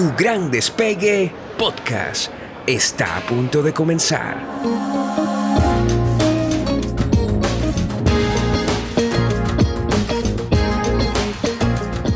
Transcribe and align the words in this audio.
Tu 0.00 0.10
gran 0.16 0.50
despegue 0.50 1.30
podcast 1.58 2.32
está 2.66 3.18
a 3.18 3.20
punto 3.20 3.62
de 3.62 3.70
comenzar. 3.74 4.34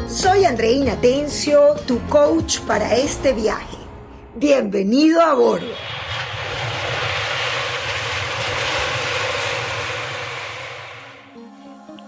Soy 0.09 0.47
Andreina 0.47 0.99
Tencio, 0.99 1.75
tu 1.87 2.01
coach 2.09 2.61
para 2.61 2.97
este 2.97 3.35
viaje. 3.35 3.77
Bienvenido 4.35 5.21
a 5.21 5.35
bordo. 5.35 5.84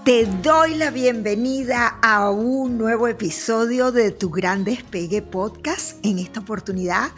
Te 0.06 0.24
doy 0.24 0.76
la 0.76 0.92
bienvenida 0.92 1.98
a 2.00 2.30
un 2.30 2.78
nuevo 2.78 3.08
episodio 3.08 3.90
de 3.90 4.12
Tu 4.12 4.30
Gran 4.30 4.62
Despegue 4.62 5.20
Podcast. 5.20 5.96
En 6.06 6.20
esta 6.20 6.38
oportunidad 6.38 7.08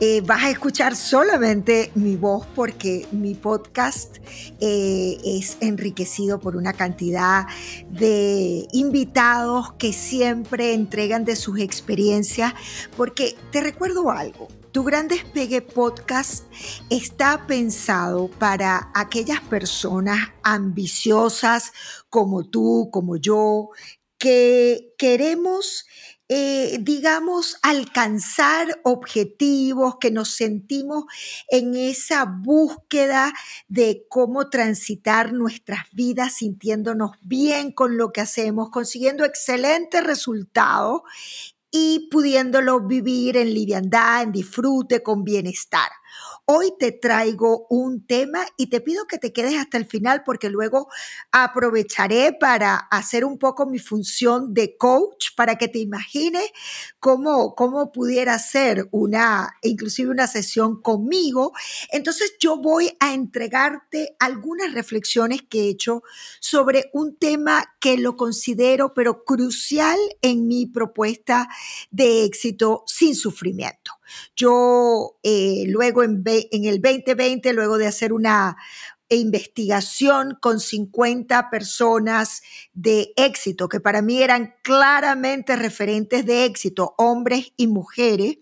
eh, 0.00 0.20
vas 0.20 0.44
a 0.44 0.50
escuchar 0.50 0.94
solamente 0.94 1.90
mi 1.94 2.16
voz 2.16 2.46
porque 2.54 3.06
mi 3.12 3.34
podcast 3.34 4.18
eh, 4.60 5.16
es 5.24 5.56
enriquecido 5.60 6.38
por 6.38 6.56
una 6.56 6.74
cantidad 6.74 7.46
de 7.88 8.68
invitados 8.72 9.72
que 9.74 9.92
siempre 9.92 10.74
entregan 10.74 11.24
de 11.24 11.36
sus 11.36 11.58
experiencias. 11.60 12.52
Porque 12.96 13.36
te 13.50 13.62
recuerdo 13.62 14.10
algo, 14.10 14.48
tu 14.72 14.84
Gran 14.84 15.08
Despegue 15.08 15.62
Podcast 15.62 16.44
está 16.90 17.46
pensado 17.46 18.28
para 18.28 18.90
aquellas 18.94 19.40
personas 19.40 20.18
ambiciosas 20.42 21.72
como 22.10 22.44
tú, 22.44 22.90
como 22.92 23.16
yo, 23.16 23.70
que 24.18 24.94
queremos, 24.98 25.86
eh, 26.28 26.78
digamos, 26.80 27.56
alcanzar 27.62 28.80
objetivos, 28.82 29.96
que 30.00 30.10
nos 30.10 30.34
sentimos 30.34 31.04
en 31.48 31.76
esa 31.76 32.24
búsqueda 32.24 33.32
de 33.68 34.04
cómo 34.08 34.50
transitar 34.50 35.32
nuestras 35.32 35.84
vidas 35.92 36.34
sintiéndonos 36.34 37.12
bien 37.20 37.70
con 37.70 37.96
lo 37.96 38.12
que 38.12 38.22
hacemos, 38.22 38.70
consiguiendo 38.70 39.24
excelentes 39.24 40.02
resultados 40.02 41.02
y 41.70 42.08
pudiéndolo 42.10 42.80
vivir 42.80 43.36
en 43.36 43.52
liviandad, 43.52 44.22
en 44.22 44.32
disfrute, 44.32 45.02
con 45.02 45.24
bienestar. 45.24 45.90
Hoy 46.48 46.74
te 46.78 46.92
traigo 46.92 47.66
un 47.70 48.06
tema 48.06 48.46
y 48.56 48.68
te 48.68 48.80
pido 48.80 49.08
que 49.08 49.18
te 49.18 49.32
quedes 49.32 49.56
hasta 49.56 49.78
el 49.78 49.84
final 49.84 50.22
porque 50.24 50.48
luego 50.48 50.86
aprovecharé 51.32 52.34
para 52.38 52.76
hacer 52.76 53.24
un 53.24 53.36
poco 53.36 53.66
mi 53.66 53.80
función 53.80 54.54
de 54.54 54.76
coach 54.76 55.30
para 55.36 55.58
que 55.58 55.66
te 55.66 55.80
imagines 55.80 56.48
cómo, 57.00 57.56
cómo 57.56 57.90
pudiera 57.90 58.38
ser 58.38 58.88
una, 58.92 59.56
inclusive 59.62 60.08
una 60.08 60.28
sesión 60.28 60.80
conmigo. 60.80 61.52
Entonces 61.90 62.36
yo 62.38 62.58
voy 62.58 62.96
a 63.00 63.12
entregarte 63.12 64.14
algunas 64.20 64.72
reflexiones 64.72 65.42
que 65.50 65.62
he 65.62 65.68
hecho 65.70 66.04
sobre 66.38 66.90
un 66.92 67.16
tema 67.16 67.74
que 67.80 67.98
lo 67.98 68.16
considero 68.16 68.94
pero 68.94 69.24
crucial 69.24 69.98
en 70.22 70.46
mi 70.46 70.66
propuesta 70.66 71.48
de 71.90 72.22
éxito 72.22 72.84
sin 72.86 73.16
sufrimiento. 73.16 73.95
Yo 74.34 75.16
eh, 75.22 75.64
luego 75.68 76.02
en, 76.02 76.22
en 76.26 76.64
el 76.64 76.80
2020, 76.80 77.52
luego 77.52 77.78
de 77.78 77.86
hacer 77.86 78.12
una, 78.12 78.56
e 79.08 79.16
investigación 79.16 80.36
con 80.40 80.60
50 80.60 81.50
personas 81.50 82.42
de 82.72 83.12
éxito, 83.16 83.68
que 83.68 83.80
para 83.80 84.02
mí 84.02 84.22
eran 84.22 84.54
claramente 84.62 85.56
referentes 85.56 86.26
de 86.26 86.44
éxito, 86.44 86.94
hombres 86.98 87.52
y 87.56 87.66
mujeres, 87.66 88.36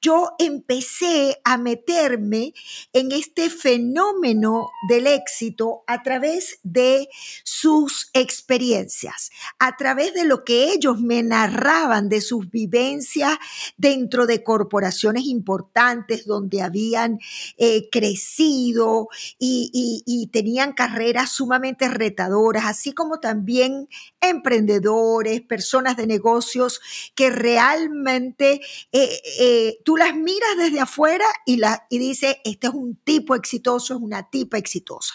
yo 0.00 0.30
empecé 0.38 1.40
a 1.44 1.58
meterme 1.58 2.54
en 2.92 3.12
este 3.12 3.50
fenómeno 3.50 4.70
del 4.88 5.06
éxito 5.06 5.82
a 5.86 6.02
través 6.02 6.58
de 6.62 7.08
sus 7.44 8.10
experiencias, 8.14 9.30
a 9.58 9.76
través 9.76 10.14
de 10.14 10.24
lo 10.24 10.44
que 10.44 10.72
ellos 10.72 11.00
me 11.00 11.22
narraban 11.22 12.08
de 12.08 12.20
sus 12.20 12.50
vivencias 12.50 13.36
dentro 13.76 14.26
de 14.26 14.42
corporaciones 14.42 15.24
importantes 15.24 16.26
donde 16.26 16.62
habían 16.62 17.18
eh, 17.58 17.88
crecido 17.90 19.08
y 19.38 19.58
y, 19.72 19.97
tenían 20.32 20.72
carreras 20.72 21.32
sumamente 21.32 21.88
retadoras, 21.88 22.64
así 22.66 22.92
como 22.92 23.20
también 23.20 23.88
emprendedores, 24.20 25.40
personas 25.42 25.96
de 25.96 26.06
negocios 26.06 26.80
que 27.14 27.30
realmente 27.30 28.60
eh, 28.92 29.20
eh, 29.40 29.78
tú 29.84 29.96
las 29.96 30.14
miras 30.14 30.56
desde 30.56 30.80
afuera 30.80 31.26
y, 31.46 31.56
la, 31.56 31.86
y 31.90 31.98
dices, 31.98 32.36
este 32.44 32.66
es 32.68 32.74
un 32.74 32.96
tipo 32.96 33.34
exitoso, 33.34 33.94
es 33.94 34.00
una 34.00 34.28
tipa 34.30 34.58
exitosa. 34.58 35.14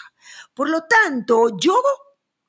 Por 0.54 0.70
lo 0.70 0.82
tanto, 0.82 1.56
yo 1.58 1.74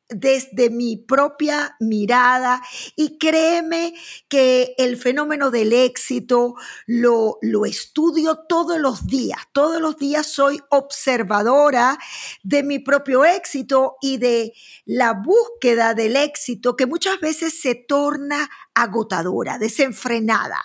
desde 0.09 0.69
mi 0.69 0.97
propia 0.97 1.75
mirada 1.79 2.61
y 2.95 3.17
créeme 3.17 3.93
que 4.27 4.75
el 4.77 4.97
fenómeno 4.97 5.49
del 5.49 5.73
éxito 5.73 6.55
lo, 6.85 7.39
lo 7.41 7.65
estudio 7.65 8.45
todos 8.47 8.79
los 8.79 9.07
días. 9.07 9.39
Todos 9.51 9.81
los 9.81 9.97
días 9.97 10.27
soy 10.27 10.61
observadora 10.69 11.97
de 12.43 12.61
mi 12.63 12.79
propio 12.79 13.25
éxito 13.25 13.95
y 14.01 14.17
de 14.17 14.53
la 14.85 15.13
búsqueda 15.13 15.93
del 15.95 16.15
éxito 16.15 16.75
que 16.75 16.85
muchas 16.85 17.19
veces 17.19 17.59
se 17.59 17.73
torna 17.73 18.49
agotadora, 18.75 19.57
desenfrenada. 19.57 20.61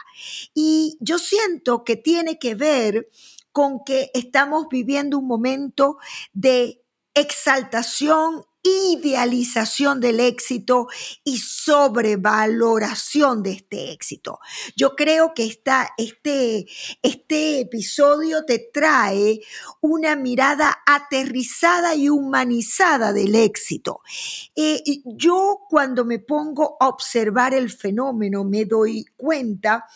Y 0.55 0.99
yo 1.01 1.19
siento 1.19 1.85
que 1.85 1.97
tiene 1.97 2.39
que 2.39 2.55
ver 2.55 3.09
con 3.53 3.85
que 3.85 4.11
estamos 4.15 4.67
viviendo 4.71 5.19
un 5.19 5.27
momento 5.27 5.99
de 6.33 6.85
exaltación 7.15 8.45
idealización 8.63 10.01
del 10.01 10.21
éxito 10.21 10.89
y 11.25 11.39
sobrevaloración 11.39 13.43
de 13.43 13.53
este 13.53 13.93
éxito. 13.93 14.41
Yo 14.77 14.95
creo 14.97 15.33
que 15.35 15.47
esta, 15.47 15.91
este, 15.97 16.67
este 17.03 17.61
episodio 17.61 18.45
te 18.45 18.71
trae 18.73 19.41
una 19.81 20.17
mirada 20.17 20.83
aterrizada 20.87 21.95
y 21.95 22.09
humanizada 22.09 23.13
del 23.13 23.35
éxito. 23.35 24.01
Eh, 24.55 24.83
yo 25.05 25.61
cuando 25.69 26.05
me 26.05 26.19
pongo 26.19 26.77
a 26.81 26.89
observar 26.89 27.55
el 27.55 27.71
fenómeno 27.71 28.45
me 28.45 28.65
doy 28.65 29.05
cuenta 29.17 29.87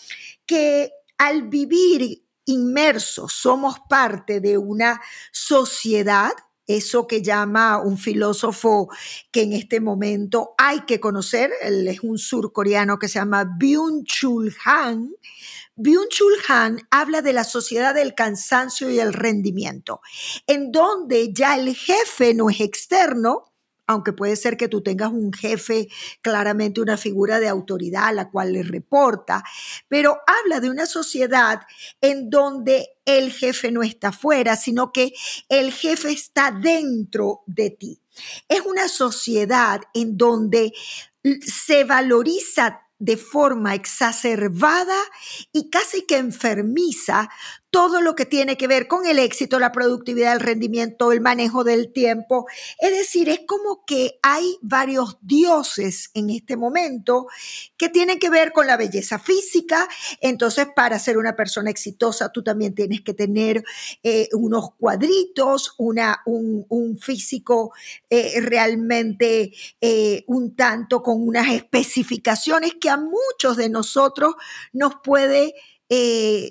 que 0.47 0.93
al 1.19 1.49
vivir 1.49 2.23
inmersos 2.47 3.33
somos 3.33 3.77
parte 3.89 4.41
de 4.41 4.59
una 4.59 5.01
sociedad 5.33 6.33
eso 6.67 7.07
que 7.07 7.23
llama 7.23 7.79
un 7.79 7.99
filósofo 7.99 8.89
que 9.31 9.43
en 9.43 9.53
este 9.53 9.81
momento 9.81 10.55
hay 10.59 10.81
que 10.81 11.01
conocer, 11.01 11.53
él 11.63 11.87
es 11.89 12.01
un 12.01 12.19
surcoreano 12.19 12.99
que 12.99 13.09
se 13.09 13.19
llama 13.19 13.45
Byung-Chul 13.45 14.55
Han. 14.65 15.11
Byung-Chul 15.77 16.35
Han 16.49 16.81
habla 16.91 17.21
de 17.23 17.33
la 17.33 17.45
sociedad 17.45 17.95
del 17.95 18.15
cansancio 18.15 18.91
y 18.91 19.01
el 19.01 19.13
rendimiento, 19.13 20.01
en 20.47 20.71
donde 20.71 21.33
ya 21.33 21.57
el 21.57 21.75
jefe 21.75 22.35
no 22.35 22.51
es 22.51 22.61
externo, 22.61 23.54
aunque 23.87 24.13
puede 24.13 24.37
ser 24.37 24.57
que 24.57 24.69
tú 24.69 24.83
tengas 24.83 25.13
un 25.13 25.33
jefe, 25.33 25.89
claramente 26.23 26.81
una 26.81 26.97
figura 26.97 27.41
de 27.41 27.49
autoridad 27.49 28.09
a 28.09 28.13
la 28.13 28.31
cual 28.31 28.53
le 28.53 28.63
reporta, 28.63 29.45
pero 29.89 30.19
habla 30.27 30.61
de 30.61 30.71
una 30.71 30.87
sociedad 30.87 31.61
en 32.01 32.31
donde 32.31 32.89
el 33.05 33.33
jefe 33.33 33.71
no 33.71 33.83
está 33.83 34.13
fuera, 34.13 34.57
sino 34.57 34.93
que 34.93 35.13
el 35.49 35.73
jefe 35.73 36.13
está 36.13 36.51
dentro 36.51 37.43
de 37.47 37.71
ti. 37.71 38.01
Es 38.49 38.61
una 38.63 38.89
sociedad 38.89 39.81
en 39.93 40.17
donde 40.17 40.73
se 41.41 41.85
valoriza 41.85 42.81
de 42.99 43.17
forma 43.17 43.75
exacerbada 43.75 44.97
y 45.53 45.69
casi 45.69 46.07
que 46.07 46.17
enfermiza 46.17 47.29
todo 47.75 48.01
lo 48.01 48.15
que 48.15 48.25
tiene 48.25 48.57
que 48.57 48.69
ver 48.69 48.87
con 48.87 49.05
el 49.05 49.19
éxito, 49.19 49.59
la 49.59 49.73
productividad, 49.73 50.35
el 50.35 50.39
rendimiento, 50.39 51.11
el 51.11 51.21
manejo 51.21 51.65
del 51.65 51.93
tiempo. 51.93 52.47
Es 52.79 52.93
decir, 52.93 53.29
es 53.29 53.41
como 53.49 53.85
que 53.85 54.21
hay 54.23 54.59
varios 54.63 55.19
dioses 55.23 56.13
en 56.15 56.31
este 56.31 56.57
momento 56.57 57.27
que 57.77 57.89
tienen 57.89 58.21
que 58.21 58.31
ver 58.31 58.53
con 58.53 58.69
la 58.69 58.77
belleza 58.77 59.19
física. 59.19 59.89
Entonces, 60.21 60.69
para 60.77 61.01
ser 61.01 61.19
una 61.19 61.35
persona 61.35 61.69
exitosa, 61.69 62.31
tú 62.31 62.45
también 62.45 62.77
tienes 62.77 63.01
que 63.01 63.13
tener 63.13 63.65
eh, 64.05 64.29
unos 64.35 64.75
cuadritos, 64.79 65.75
una, 65.77 66.23
un, 66.27 66.97
físico 67.01 67.73
eh, 68.09 68.41
realmente 68.41 69.53
eh, 69.81 70.23
un 70.29 70.55
tanto 70.55 71.03
con 71.03 71.27
unas 71.27 71.49
especificaciones 71.49 72.75
que 72.81 72.89
a 72.89 72.99
muchos 72.99 73.57
de 73.57 73.69
nosotros 73.69 74.35
nos 74.73 74.95
puede 75.03 75.55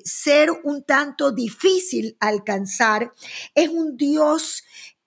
ser 0.06 0.50
un 0.64 0.84
tanto 0.84 1.32
difícil 1.32 2.16
alcanzar, 2.20 3.14
es 3.54 3.70
un 3.70 3.98
Dios 3.98 4.64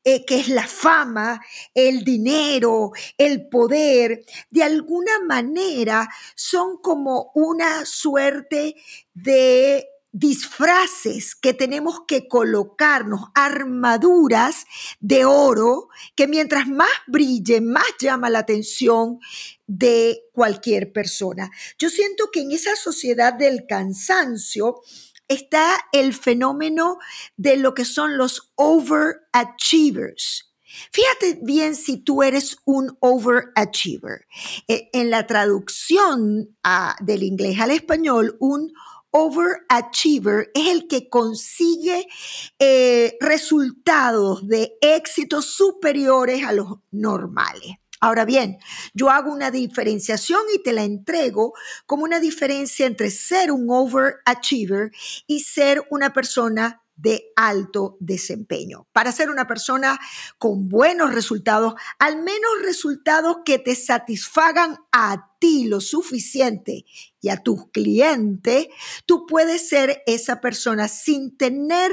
eh, 0.08 0.24
que 0.24 0.38
es 0.38 0.48
la 0.48 0.68
fama, 0.68 1.40
el 1.74 2.04
dinero, 2.04 2.92
el 3.18 3.48
poder, 3.48 4.24
de 4.50 4.62
alguna 4.62 5.18
manera 5.26 6.08
son 6.36 6.78
como 6.80 7.32
una 7.34 7.84
suerte 7.84 8.76
de 9.14 9.88
disfraces 10.18 11.34
que 11.34 11.52
tenemos 11.52 12.00
que 12.08 12.26
colocarnos, 12.26 13.20
armaduras 13.34 14.64
de 14.98 15.26
oro, 15.26 15.88
que 16.14 16.26
mientras 16.26 16.66
más 16.68 16.88
brille, 17.06 17.60
más 17.60 17.84
llama 18.00 18.30
la 18.30 18.38
atención 18.38 19.18
de 19.66 20.22
cualquier 20.32 20.92
persona. 20.92 21.50
Yo 21.78 21.90
siento 21.90 22.30
que 22.32 22.40
en 22.40 22.52
esa 22.52 22.76
sociedad 22.76 23.34
del 23.34 23.66
cansancio, 23.66 24.80
está 25.28 25.76
el 25.92 26.14
fenómeno 26.14 26.98
de 27.36 27.56
lo 27.56 27.74
que 27.74 27.84
son 27.84 28.16
los 28.16 28.52
overachievers. 28.54 30.52
Fíjate 30.92 31.40
bien 31.42 31.74
si 31.74 31.96
tú 31.96 32.22
eres 32.22 32.58
un 32.64 32.96
overachiever. 33.00 34.26
E, 34.68 34.88
en 34.92 35.10
la 35.10 35.26
traducción 35.26 36.56
ah, 36.62 36.96
del 37.00 37.22
inglés 37.22 37.58
al 37.60 37.70
español, 37.70 38.36
un 38.40 38.72
overachiever 38.72 38.95
es 40.54 40.68
el 40.68 40.88
que 40.88 41.08
consigue 41.08 42.06
eh, 42.58 43.16
resultados 43.20 44.46
de 44.46 44.76
éxitos 44.80 45.46
superiores 45.46 46.44
a 46.44 46.52
los 46.52 46.78
normales. 46.90 47.76
Ahora 48.00 48.26
bien, 48.26 48.58
yo 48.92 49.10
hago 49.10 49.32
una 49.32 49.50
diferenciación 49.50 50.40
y 50.54 50.62
te 50.62 50.72
la 50.72 50.84
entrego 50.84 51.54
como 51.86 52.04
una 52.04 52.20
diferencia 52.20 52.86
entre 52.86 53.10
ser 53.10 53.50
un 53.50 53.66
overachiever 53.70 54.92
y 55.26 55.40
ser 55.40 55.82
una 55.90 56.12
persona 56.12 56.82
de 56.96 57.32
alto 57.36 57.96
desempeño. 58.00 58.86
Para 58.92 59.12
ser 59.12 59.30
una 59.30 59.46
persona 59.46 59.98
con 60.38 60.68
buenos 60.68 61.14
resultados, 61.14 61.74
al 61.98 62.16
menos 62.16 62.50
resultados 62.62 63.38
que 63.44 63.58
te 63.58 63.74
satisfagan 63.74 64.78
a 64.92 65.30
ti 65.38 65.66
lo 65.66 65.80
suficiente 65.80 66.86
y 67.20 67.28
a 67.28 67.42
tus 67.42 67.68
clientes, 67.70 68.68
tú 69.04 69.26
puedes 69.26 69.68
ser 69.68 70.02
esa 70.06 70.40
persona 70.40 70.88
sin 70.88 71.36
tener 71.36 71.92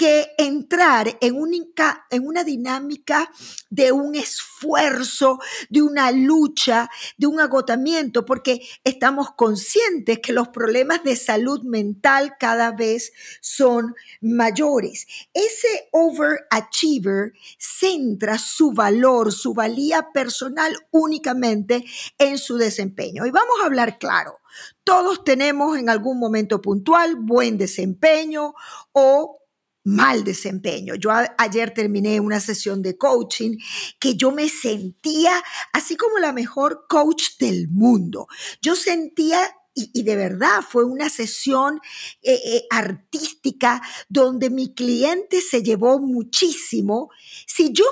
que 0.00 0.32
entrar 0.38 1.18
en, 1.20 1.36
una 1.36 2.42
dinámica 2.42 3.30
de 3.68 3.92
un 3.92 4.14
esfuerzo, 4.14 5.40
de 5.68 5.82
una 5.82 6.10
lucha, 6.10 6.88
de 7.18 7.26
un 7.26 7.38
agotamiento, 7.38 8.24
porque 8.24 8.66
estamos 8.82 9.32
conscientes 9.32 10.20
que 10.20 10.32
los 10.32 10.48
problemas 10.48 11.04
de 11.04 11.16
salud 11.16 11.64
mental 11.64 12.36
cada 12.40 12.70
vez 12.70 13.12
son 13.42 13.94
mayores. 14.22 15.06
Ese 15.34 15.90
overachiever 15.92 17.34
centra 17.58 18.38
su 18.38 18.72
valor, 18.72 19.30
su 19.34 19.52
valía 19.52 20.12
personal 20.14 20.74
únicamente 20.92 21.84
en 22.16 22.38
su 22.38 22.56
desempeño. 22.56 23.26
Y 23.26 23.30
vamos 23.30 23.56
a 23.60 23.66
hablar 23.66 23.98
claro. 23.98 24.38
Todos 24.82 25.24
tenemos 25.24 25.76
en 25.76 25.90
algún 25.90 26.18
momento 26.18 26.62
puntual 26.62 27.16
buen 27.16 27.58
desempeño 27.58 28.54
o 28.92 29.40
mal 29.84 30.24
desempeño. 30.24 30.94
Yo 30.94 31.10
ayer 31.38 31.72
terminé 31.72 32.20
una 32.20 32.40
sesión 32.40 32.82
de 32.82 32.96
coaching 32.96 33.56
que 33.98 34.16
yo 34.16 34.32
me 34.32 34.48
sentía 34.48 35.42
así 35.72 35.96
como 35.96 36.18
la 36.18 36.32
mejor 36.32 36.86
coach 36.88 37.38
del 37.38 37.68
mundo. 37.68 38.26
Yo 38.60 38.76
sentía 38.76 39.40
y, 39.72 40.02
de 40.02 40.16
verdad 40.16 40.62
fue 40.68 40.84
una 40.84 41.08
sesión 41.08 41.80
eh, 42.22 42.40
eh, 42.44 42.66
artística 42.70 43.80
donde 44.08 44.50
mi 44.50 44.74
cliente 44.74 45.40
se 45.40 45.62
llevó 45.62 46.00
muchísimo. 46.00 47.10
Si 47.46 47.72
yo 47.72 47.84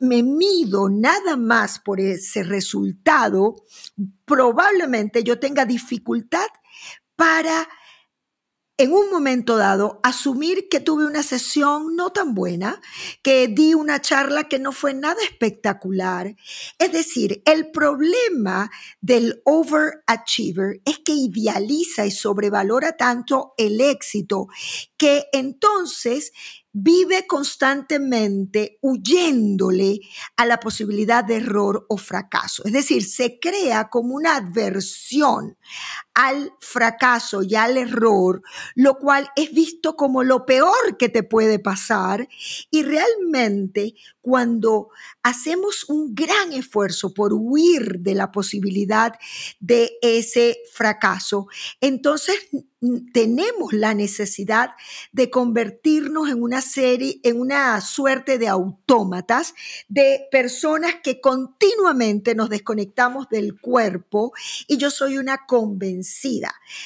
me, 0.00 0.22
mido 0.22 0.88
nada 0.88 1.36
más 1.36 1.78
por 1.78 2.00
ese 2.00 2.42
resultado, 2.42 3.56
probablemente 4.24 5.22
yo 5.22 5.38
tenga 5.38 5.64
dificultad 5.66 6.46
para 7.16 7.68
en 8.80 8.94
un 8.94 9.10
momento 9.10 9.58
dado 9.58 10.00
asumir 10.02 10.70
que 10.70 10.80
tuve 10.80 11.04
una 11.04 11.22
sesión 11.22 11.96
no 11.96 12.12
tan 12.12 12.34
buena, 12.34 12.80
que 13.22 13.46
di 13.46 13.74
una 13.74 14.00
charla 14.00 14.44
que 14.44 14.58
no 14.58 14.72
fue 14.72 14.94
nada 14.94 15.22
espectacular. 15.22 16.34
Es 16.78 16.90
decir, 16.90 17.42
el 17.44 17.70
problema 17.72 18.70
del 19.02 19.42
overachiever 19.44 20.80
es 20.86 20.98
que 21.00 21.12
idealiza 21.12 22.06
y 22.06 22.10
sobrevalora 22.10 22.96
tanto 22.96 23.52
el 23.58 23.82
éxito 23.82 24.48
que 24.96 25.26
entonces 25.34 26.32
vive 26.72 27.26
constantemente 27.26 28.78
huyéndole 28.80 30.00
a 30.36 30.46
la 30.46 30.60
posibilidad 30.60 31.24
de 31.24 31.36
error 31.36 31.84
o 31.88 31.96
fracaso. 31.96 32.62
Es 32.64 32.72
decir, 32.72 33.04
se 33.04 33.38
crea 33.40 33.88
como 33.88 34.14
una 34.14 34.36
adversión 34.36 35.58
al 36.20 36.52
fracaso 36.60 37.42
y 37.42 37.54
al 37.54 37.78
error, 37.78 38.42
lo 38.74 38.98
cual 38.98 39.30
es 39.36 39.54
visto 39.54 39.96
como 39.96 40.22
lo 40.22 40.44
peor 40.44 40.98
que 40.98 41.08
te 41.08 41.22
puede 41.22 41.58
pasar. 41.58 42.28
Y 42.70 42.82
realmente 42.82 43.94
cuando 44.20 44.90
hacemos 45.22 45.88
un 45.88 46.14
gran 46.14 46.52
esfuerzo 46.52 47.14
por 47.14 47.32
huir 47.32 48.00
de 48.00 48.14
la 48.14 48.30
posibilidad 48.32 49.14
de 49.60 49.92
ese 50.02 50.58
fracaso, 50.70 51.46
entonces 51.80 52.36
tenemos 53.12 53.72
la 53.72 53.94
necesidad 53.94 54.70
de 55.12 55.30
convertirnos 55.30 56.30
en 56.30 56.42
una 56.42 56.62
serie, 56.62 57.20
en 57.24 57.38
una 57.40 57.80
suerte 57.80 58.38
de 58.38 58.48
autómatas, 58.48 59.54
de 59.88 60.26
personas 60.30 60.96
que 61.02 61.20
continuamente 61.20 62.34
nos 62.34 62.48
desconectamos 62.48 63.28
del 63.28 63.60
cuerpo 63.60 64.32
y 64.66 64.78
yo 64.78 64.90
soy 64.90 65.18
una 65.18 65.46
convencida 65.46 66.09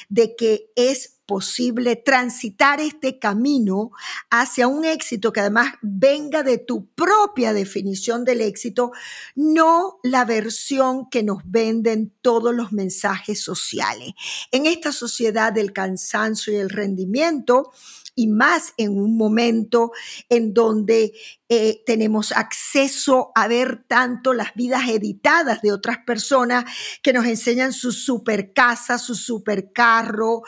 de 0.09 0.35
que 0.35 0.71
es 0.75 1.14
posible 1.25 1.95
transitar 1.95 2.79
este 2.79 3.19
camino 3.19 3.91
hacia 4.29 4.67
un 4.67 4.85
éxito 4.85 5.33
que 5.33 5.39
además 5.39 5.73
venga 5.81 6.43
de 6.43 6.57
tu 6.57 6.87
propia 6.93 7.53
definición 7.53 8.25
del 8.25 8.41
éxito, 8.41 8.91
no 9.35 9.99
la 10.03 10.25
versión 10.25 11.09
que 11.09 11.23
nos 11.23 11.39
venden 11.45 12.13
todos 12.21 12.53
los 12.53 12.71
mensajes 12.71 13.41
sociales. 13.41 14.13
En 14.51 14.65
esta 14.65 14.91
sociedad 14.91 15.51
del 15.51 15.73
cansancio 15.73 16.53
y 16.53 16.57
el 16.57 16.69
rendimiento, 16.69 17.71
y 18.15 18.27
más 18.27 18.73
en 18.77 18.97
un 18.97 19.17
momento 19.17 19.91
en 20.29 20.53
donde 20.53 21.13
eh, 21.49 21.83
tenemos 21.85 22.31
acceso 22.31 23.31
a 23.35 23.47
ver 23.47 23.83
tanto 23.87 24.33
las 24.33 24.55
vidas 24.55 24.89
editadas 24.89 25.61
de 25.61 25.73
otras 25.73 25.97
personas 26.05 26.65
que 27.03 27.13
nos 27.13 27.25
enseñan 27.25 27.73
su 27.73 27.91
super 27.91 28.53
casa, 28.53 28.97
su 28.97 29.15
super 29.15 29.71
carro, 29.73 30.43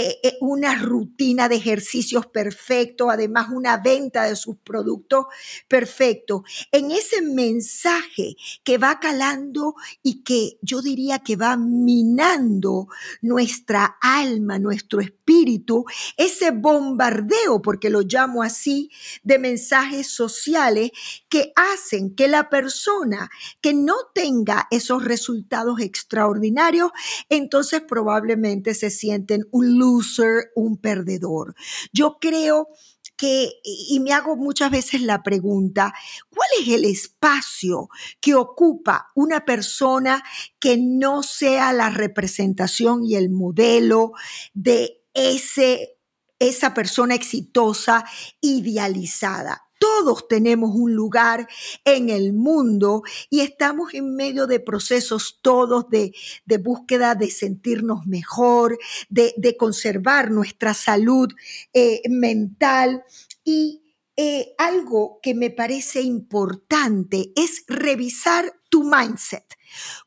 eh, 0.00 0.38
una 0.40 0.74
rutina 0.76 1.48
de 1.48 1.56
ejercicios 1.56 2.26
perfecto, 2.26 3.10
además 3.10 3.48
una 3.50 3.78
venta 3.78 4.24
de 4.24 4.36
sus 4.36 4.56
productos 4.56 5.26
perfecto. 5.68 6.44
En 6.72 6.90
ese 6.90 7.22
mensaje 7.22 8.36
que 8.64 8.78
va 8.78 9.00
calando 9.00 9.74
y 10.02 10.22
que 10.22 10.58
yo 10.62 10.82
diría 10.82 11.18
que 11.20 11.36
va 11.36 11.56
minando 11.56 12.88
nuestra 13.22 13.96
alma, 14.00 14.58
nuestro 14.58 15.00
espíritu, 15.00 15.84
ese 16.16 16.50
bombardeo, 16.50 17.62
porque 17.62 17.90
lo 17.90 18.02
llamo 18.02 18.42
así, 18.42 18.90
de 19.22 19.38
mensajes 19.38 20.08
sociales 20.08 20.90
que 21.28 21.52
hacen 21.56 22.14
que 22.14 22.28
la 22.28 22.48
persona 22.48 23.30
que 23.60 23.74
no 23.74 23.94
tenga 24.14 24.66
esos 24.70 25.04
resultados 25.04 25.80
extraordinarios, 25.80 26.90
entonces 27.28 27.82
probablemente 27.86 28.74
se 28.74 28.90
sienten 28.90 29.46
un 29.50 29.78
loser, 29.88 30.50
un 30.54 30.76
perdedor. 30.76 31.54
Yo 31.92 32.18
creo 32.20 32.68
que, 33.16 33.50
y 33.64 33.98
me 34.00 34.12
hago 34.12 34.36
muchas 34.36 34.70
veces 34.70 35.02
la 35.02 35.22
pregunta, 35.22 35.92
¿cuál 36.30 36.48
es 36.60 36.68
el 36.68 36.84
espacio 36.84 37.88
que 38.20 38.34
ocupa 38.34 39.08
una 39.14 39.44
persona 39.44 40.22
que 40.60 40.76
no 40.78 41.22
sea 41.22 41.72
la 41.72 41.90
representación 41.90 43.04
y 43.04 43.16
el 43.16 43.30
modelo 43.30 44.12
de 44.54 45.02
ese 45.14 45.98
esa 46.38 46.74
persona 46.74 47.14
exitosa, 47.14 48.04
idealizada. 48.40 49.67
Todos 49.78 50.28
tenemos 50.28 50.70
un 50.74 50.94
lugar 50.94 51.48
en 51.84 52.10
el 52.10 52.32
mundo 52.32 53.02
y 53.30 53.40
estamos 53.40 53.94
en 53.94 54.14
medio 54.14 54.46
de 54.46 54.60
procesos 54.60 55.38
todos 55.42 55.88
de, 55.88 56.12
búsqueda 56.58 57.14
de 57.14 57.30
sentirnos 57.30 58.06
mejor, 58.06 58.78
de, 59.08 59.56
conservar 59.58 60.30
nuestra 60.30 60.74
salud 60.74 61.28
eh, 61.72 62.02
mental 62.08 63.04
y 63.44 63.82
eh, 64.20 64.54
algo 64.58 65.20
que 65.22 65.32
me 65.32 65.50
parece 65.50 66.02
importante 66.02 67.32
es 67.36 67.62
revisar 67.68 68.52
tu 68.68 68.82
mindset. 68.82 69.44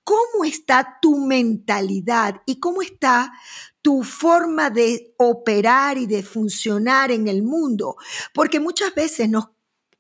¿Cómo 0.04 0.44
está 0.44 0.98
tu 1.02 1.26
mentalidad 1.26 2.42
y 2.46 2.60
cómo 2.60 2.82
está 2.82 3.32
tu 3.82 4.04
forma 4.04 4.70
de 4.70 5.16
operar 5.18 5.98
y 5.98 6.08
de 6.08 6.24
funcionar 6.24 7.10
en 7.12 7.30
el 7.30 7.42
mundo? 7.42 7.96
Porque 8.34 8.60
muchas 8.60 8.94
veces 8.94 9.30
nos 9.30 9.50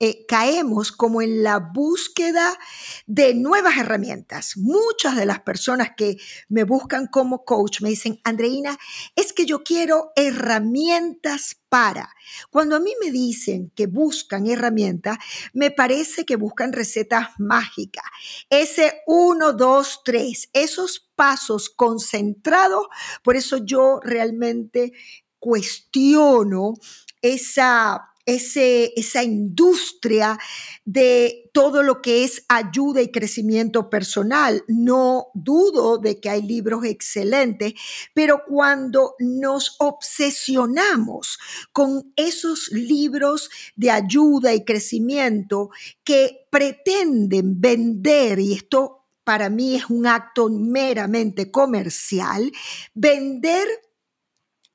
eh, 0.03 0.25
caemos 0.27 0.91
como 0.91 1.21
en 1.21 1.43
la 1.43 1.59
búsqueda 1.59 2.57
de 3.05 3.35
nuevas 3.35 3.77
herramientas. 3.77 4.57
Muchas 4.57 5.15
de 5.15 5.27
las 5.27 5.41
personas 5.41 5.91
que 5.95 6.17
me 6.49 6.63
buscan 6.63 7.05
como 7.05 7.45
coach 7.45 7.81
me 7.81 7.89
dicen, 7.89 8.19
Andreina, 8.23 8.79
es 9.15 9.31
que 9.31 9.45
yo 9.45 9.61
quiero 9.61 10.11
herramientas 10.15 11.55
para. 11.69 12.15
Cuando 12.49 12.77
a 12.77 12.79
mí 12.79 12.93
me 12.99 13.11
dicen 13.11 13.71
que 13.75 13.85
buscan 13.85 14.47
herramientas, 14.47 15.19
me 15.53 15.69
parece 15.69 16.25
que 16.25 16.35
buscan 16.35 16.73
recetas 16.73 17.27
mágicas. 17.37 18.05
Ese 18.49 19.03
1, 19.05 19.53
2, 19.53 20.01
3, 20.03 20.49
esos 20.53 21.11
pasos 21.13 21.69
concentrados, 21.69 22.87
por 23.23 23.35
eso 23.35 23.57
yo 23.57 23.99
realmente 24.01 24.93
cuestiono 25.37 26.73
esa 27.21 28.10
ese, 28.25 28.93
esa 28.95 29.23
industria 29.23 30.37
de 30.85 31.49
todo 31.53 31.83
lo 31.83 32.01
que 32.01 32.23
es 32.23 32.45
ayuda 32.47 33.01
y 33.01 33.11
crecimiento 33.11 33.89
personal. 33.89 34.63
No 34.67 35.27
dudo 35.33 35.97
de 35.97 36.19
que 36.19 36.29
hay 36.29 36.41
libros 36.41 36.85
excelentes, 36.85 37.73
pero 38.13 38.43
cuando 38.47 39.15
nos 39.19 39.75
obsesionamos 39.79 41.37
con 41.71 42.13
esos 42.15 42.69
libros 42.71 43.49
de 43.75 43.91
ayuda 43.91 44.53
y 44.53 44.63
crecimiento 44.63 45.69
que 46.03 46.47
pretenden 46.49 47.59
vender, 47.59 48.39
y 48.39 48.53
esto 48.53 49.05
para 49.23 49.49
mí 49.49 49.75
es 49.75 49.89
un 49.89 50.07
acto 50.07 50.49
meramente 50.49 51.51
comercial, 51.51 52.51
vender 52.93 53.67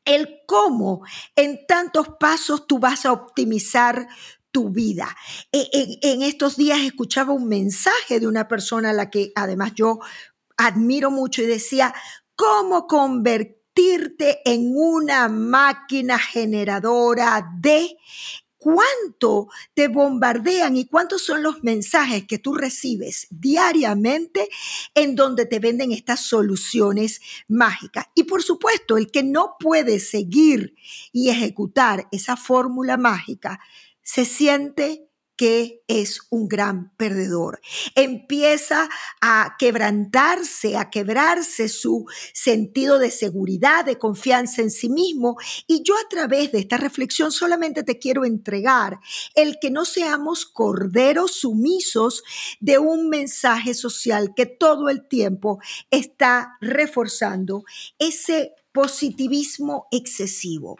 el 0.07 0.41
cómo 0.47 1.03
en 1.35 1.67
tantos 1.67 2.09
pasos 2.19 2.67
tú 2.67 2.79
vas 2.79 3.05
a 3.05 3.13
optimizar 3.13 4.09
tu 4.51 4.71
vida. 4.71 5.15
E, 5.53 5.99
en, 6.01 6.23
estos 6.23 6.57
días 6.57 6.81
escuchaba 6.81 7.35
un 7.35 7.47
mensaje 7.47 8.19
de 8.19 8.27
una 8.27 8.49
persona 8.49 8.91
a 8.91 8.95
la 8.95 9.11
que 9.11 9.33
además 9.35 9.73
yo 9.75 9.99
admiro 10.57 11.11
mucho 11.11 11.43
y 11.43 11.47
decía, 11.47 11.95
¿cómo 12.35 12.87
convertirte 12.87 14.41
en 14.47 14.73
una 14.75 15.29
máquina 15.29 16.19
generadora 16.19 17.47
de 17.61 17.99
cuánto 18.67 19.47
te 19.75 19.87
bombardean 19.87 20.77
y 20.77 20.87
cuántos 20.87 21.25
son 21.25 21.41
los 21.41 21.63
mensajes 21.63 22.27
que 22.27 22.41
tú 22.41 22.53
recibes 22.53 23.29
diariamente 23.31 24.49
en 24.93 25.15
donde 25.15 25.47
te 25.47 25.61
venden 25.61 25.93
estas 25.93 26.27
soluciones 26.27 27.21
mágicas. 27.47 28.07
Y 28.17 28.25
por 28.25 28.43
supuesto, 28.43 28.97
el 28.97 29.13
que 29.13 29.23
no 29.23 29.55
puede 29.61 30.01
seguir 30.01 30.75
y 31.13 31.31
ejecutar 31.31 32.09
esa 32.11 32.37
fórmula 32.37 32.97
mágica 32.97 33.61
se 34.03 34.25
siente 34.25 35.06
que 35.37 35.83
es 35.87 36.21
un 36.31 36.49
gran 36.49 36.95
perdedor. 36.97 37.61
Empieza 37.95 38.89
a 39.21 39.57
quebrantarse, 39.59 40.77
a 40.77 40.91
quebrarse 40.91 41.69
su 41.69 42.07
sentido 42.33 42.99
de 42.99 43.11
seguridad, 43.11 43.85
de 43.85 43.99
confianza 43.99 44.63
en 44.63 44.71
sí 44.71 44.89
mismo. 44.89 45.37
Y 45.67 45.83
yo 45.83 45.95
a 45.95 46.09
través 46.09 46.53
de 46.53 46.59
esta 46.59 46.79
reflexión 46.79 47.31
solamente 47.33 47.83
te 47.83 47.99
quiero 47.99 48.25
entregar 48.25 48.99
el 49.35 49.59
que 49.61 49.71
no 49.71 49.85
seamos 49.85 50.47
corderos 50.47 51.33
sumisos 51.33 52.23
de 52.61 52.79
un 52.79 53.09
mensaje 53.09 53.75
social 53.75 54.33
que 54.35 54.47
todo 54.47 54.89
el 54.89 55.07
tiempo 55.07 55.59
está 55.91 56.57
reforzando 56.61 57.65
ese 57.99 58.53
positivismo 58.73 59.87
excesivo. 59.91 60.77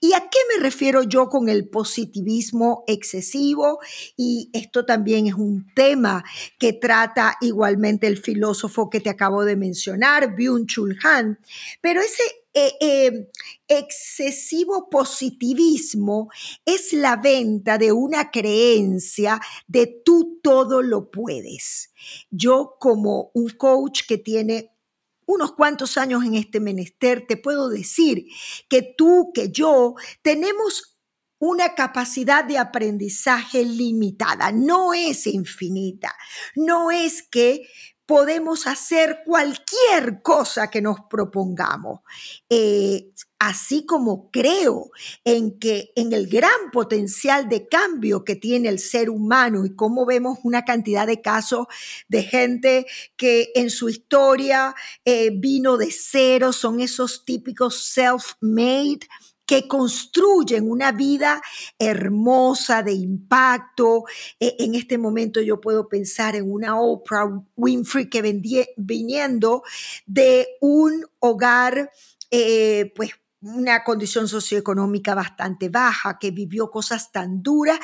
¿Y 0.00 0.14
a 0.14 0.20
qué 0.20 0.38
me 0.54 0.62
refiero 0.62 1.02
yo 1.02 1.28
con 1.28 1.48
el 1.48 1.68
positivismo 1.68 2.84
excesivo? 2.86 3.78
Y 4.16 4.50
esto 4.52 4.84
también 4.84 5.26
es 5.26 5.34
un 5.34 5.66
tema 5.74 6.24
que 6.58 6.72
trata 6.72 7.36
igualmente 7.40 8.06
el 8.06 8.16
filósofo 8.16 8.88
que 8.88 9.00
te 9.00 9.10
acabo 9.10 9.44
de 9.44 9.56
mencionar, 9.56 10.34
Byung-Chul 10.34 10.98
Han. 11.04 11.38
Pero 11.82 12.00
ese 12.00 12.22
eh, 12.54 12.72
eh, 12.80 13.30
excesivo 13.68 14.88
positivismo 14.88 16.30
es 16.64 16.92
la 16.92 17.16
venta 17.16 17.76
de 17.78 17.92
una 17.92 18.30
creencia 18.30 19.38
de 19.66 20.00
tú 20.04 20.40
todo 20.42 20.82
lo 20.82 21.10
puedes. 21.10 21.92
Yo 22.30 22.76
como 22.80 23.30
un 23.34 23.50
coach 23.50 24.02
que 24.08 24.18
tiene 24.18 24.72
unos 25.28 25.52
cuantos 25.52 25.98
años 25.98 26.24
en 26.24 26.34
este 26.34 26.58
menester, 26.58 27.26
te 27.26 27.36
puedo 27.36 27.68
decir 27.68 28.24
que 28.68 28.82
tú, 28.82 29.30
que 29.34 29.50
yo, 29.50 29.94
tenemos 30.22 30.98
una 31.38 31.74
capacidad 31.74 32.44
de 32.44 32.56
aprendizaje 32.56 33.62
limitada, 33.62 34.50
no 34.52 34.94
es 34.94 35.26
infinita, 35.26 36.16
no 36.56 36.90
es 36.90 37.22
que 37.22 37.68
podemos 38.08 38.66
hacer 38.66 39.20
cualquier 39.26 40.22
cosa 40.22 40.70
que 40.70 40.80
nos 40.80 40.96
propongamos. 41.10 42.00
Eh, 42.48 43.10
así 43.38 43.84
como 43.84 44.30
creo 44.30 44.90
en 45.24 45.58
que 45.58 45.92
en 45.94 46.14
el 46.14 46.26
gran 46.26 46.70
potencial 46.72 47.50
de 47.50 47.68
cambio 47.68 48.24
que 48.24 48.34
tiene 48.34 48.70
el 48.70 48.78
ser 48.78 49.10
humano 49.10 49.66
y 49.66 49.76
cómo 49.76 50.06
vemos 50.06 50.38
una 50.42 50.64
cantidad 50.64 51.06
de 51.06 51.20
casos 51.20 51.66
de 52.08 52.22
gente 52.22 52.86
que 53.16 53.52
en 53.54 53.68
su 53.68 53.90
historia 53.90 54.74
eh, 55.04 55.28
vino 55.30 55.76
de 55.76 55.90
cero, 55.92 56.54
son 56.54 56.80
esos 56.80 57.26
típicos 57.26 57.94
self-made 57.94 59.06
que 59.48 59.66
construyen 59.66 60.70
una 60.70 60.92
vida 60.92 61.40
hermosa, 61.78 62.82
de 62.82 62.92
impacto. 62.92 64.04
E, 64.38 64.56
en 64.58 64.74
este 64.74 64.98
momento 64.98 65.40
yo 65.40 65.58
puedo 65.58 65.88
pensar 65.88 66.36
en 66.36 66.52
una 66.52 66.78
Oprah 66.78 67.42
Winfrey 67.56 68.10
que 68.10 68.20
viniendo 68.76 69.62
de 70.04 70.48
un 70.60 71.02
hogar, 71.20 71.90
eh, 72.30 72.92
pues 72.94 73.12
una 73.40 73.84
condición 73.84 74.28
socioeconómica 74.28 75.14
bastante 75.14 75.70
baja, 75.70 76.18
que 76.18 76.30
vivió 76.30 76.70
cosas 76.70 77.10
tan 77.10 77.42
duras, 77.42 77.78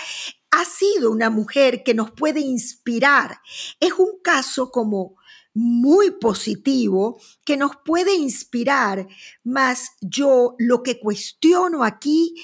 ha 0.50 0.64
sido 0.66 1.10
una 1.10 1.30
mujer 1.30 1.82
que 1.82 1.94
nos 1.94 2.10
puede 2.10 2.40
inspirar. 2.40 3.40
Es 3.80 3.94
un 3.94 4.20
caso 4.22 4.70
como 4.70 5.16
muy 5.54 6.10
positivo 6.10 7.20
que 7.44 7.56
nos 7.56 7.72
puede 7.84 8.14
inspirar, 8.14 9.06
más 9.44 9.92
yo 10.00 10.56
lo 10.58 10.82
que 10.82 10.98
cuestiono 10.98 11.84
aquí 11.84 12.34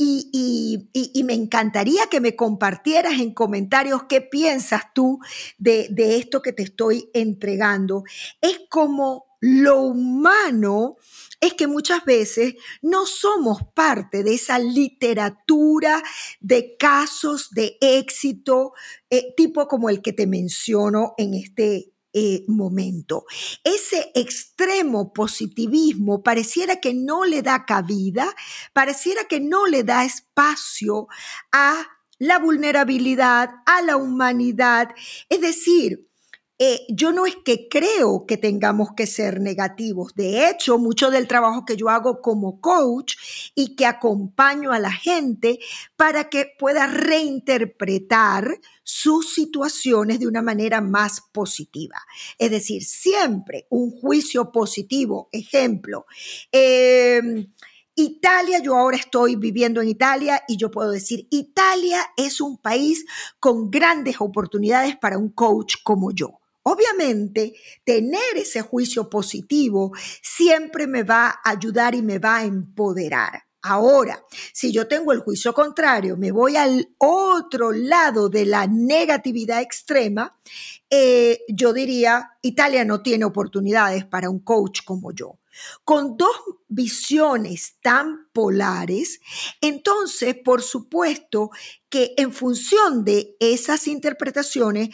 y, 0.00 1.24
me 1.24 1.34
encantaría 1.34 2.06
que 2.06 2.20
me 2.20 2.36
compartieras 2.36 3.20
en 3.20 3.34
comentarios 3.34 4.04
qué 4.08 4.20
piensas 4.20 4.82
tú 4.94 5.18
de, 5.58 5.88
esto 6.16 6.40
que 6.40 6.52
te 6.52 6.62
estoy 6.62 7.10
entregando. 7.12 8.04
Es 8.40 8.60
como 8.70 9.26
lo 9.40 9.82
humano 9.82 10.96
es 11.40 11.54
que 11.54 11.68
muchas 11.68 12.04
veces 12.04 12.54
no 12.82 13.06
somos 13.06 13.60
parte 13.74 14.24
de 14.24 14.34
esa 14.34 14.58
literatura 14.58 16.02
de 16.40 16.76
casos 16.76 17.50
de 17.50 17.76
éxito, 17.80 18.72
eh, 19.10 19.34
tipo 19.36 19.68
como 19.68 19.90
el 19.90 20.02
que 20.02 20.12
te 20.12 20.26
menciono 20.26 21.14
en 21.16 21.34
este 21.34 21.92
eh, 22.12 22.44
momento. 22.48 23.24
Ese 23.64 24.10
extremo 24.14 25.12
positivismo 25.12 26.22
pareciera 26.22 26.76
que 26.76 26.94
no 26.94 27.24
le 27.24 27.42
da 27.42 27.64
cabida, 27.64 28.34
pareciera 28.72 29.24
que 29.24 29.40
no 29.40 29.66
le 29.66 29.84
da 29.84 30.04
espacio 30.04 31.08
a 31.52 31.86
la 32.18 32.38
vulnerabilidad, 32.38 33.50
a 33.66 33.82
la 33.82 33.96
humanidad. 33.96 34.88
Es 35.28 35.40
decir, 35.40 36.07
eh, 36.60 36.84
yo 36.88 37.12
no 37.12 37.24
es 37.24 37.36
que 37.44 37.68
creo 37.68 38.26
que 38.26 38.36
tengamos 38.36 38.88
que 38.96 39.06
ser 39.06 39.40
negativos. 39.40 40.14
De 40.16 40.48
hecho, 40.48 40.76
mucho 40.76 41.10
del 41.10 41.28
trabajo 41.28 41.64
que 41.64 41.76
yo 41.76 41.88
hago 41.88 42.20
como 42.20 42.60
coach 42.60 43.14
y 43.54 43.76
que 43.76 43.86
acompaño 43.86 44.72
a 44.72 44.80
la 44.80 44.90
gente 44.90 45.60
para 45.96 46.28
que 46.28 46.50
pueda 46.58 46.88
reinterpretar 46.88 48.60
sus 48.82 49.34
situaciones 49.34 50.18
de 50.18 50.26
una 50.26 50.42
manera 50.42 50.80
más 50.80 51.20
positiva. 51.32 52.02
Es 52.38 52.50
decir, 52.50 52.84
siempre 52.84 53.68
un 53.70 53.92
juicio 53.92 54.50
positivo. 54.50 55.28
Ejemplo, 55.30 56.06
em, 56.50 57.52
Italia, 57.94 58.60
yo 58.60 58.76
ahora 58.76 58.96
estoy 58.96 59.36
viviendo 59.36 59.80
en 59.80 59.88
Italia 59.88 60.42
y 60.48 60.56
yo 60.56 60.70
puedo 60.70 60.90
decir, 60.90 61.28
Italia 61.30 62.00
es 62.16 62.40
un 62.40 62.56
país 62.58 63.04
con 63.38 63.70
grandes 63.70 64.16
oportunidades 64.20 64.96
para 64.96 65.18
un 65.18 65.30
coach 65.30 65.76
como 65.84 66.10
yo. 66.12 66.40
Obviamente, 66.70 67.54
tener 67.82 68.36
ese 68.36 68.60
juicio 68.60 69.08
positivo 69.08 69.92
siempre 70.20 70.86
me 70.86 71.02
va 71.02 71.28
a 71.42 71.50
ayudar 71.50 71.94
y 71.94 72.02
me 72.02 72.18
va 72.18 72.36
a 72.36 72.44
empoderar. 72.44 73.44
Ahora, 73.62 74.22
si 74.52 74.70
yo 74.70 74.86
tengo 74.86 75.12
el 75.12 75.20
juicio 75.20 75.54
contrario, 75.54 76.18
me 76.18 76.30
voy 76.30 76.56
al 76.56 76.90
otro 76.98 77.72
lado 77.72 78.28
de 78.28 78.44
la 78.44 78.66
negatividad 78.66 79.62
extrema, 79.62 80.38
eh, 80.90 81.40
yo 81.48 81.72
diría, 81.72 82.32
Italia 82.42 82.84
no 82.84 83.02
tiene 83.02 83.24
oportunidades 83.24 84.04
para 84.04 84.28
un 84.28 84.40
coach 84.40 84.80
como 84.84 85.12
yo. 85.12 85.38
con 85.84 86.16
dos 86.16 86.36
visiones 86.68 87.78
tan 87.82 88.28
polares, 88.32 89.18
entonces, 89.60 90.36
por 90.44 90.62
supuesto, 90.62 91.50
que 91.88 92.14
en 92.16 92.32
función 92.32 93.04
de 93.04 93.36
esas 93.40 93.88
interpretaciones, 93.88 94.90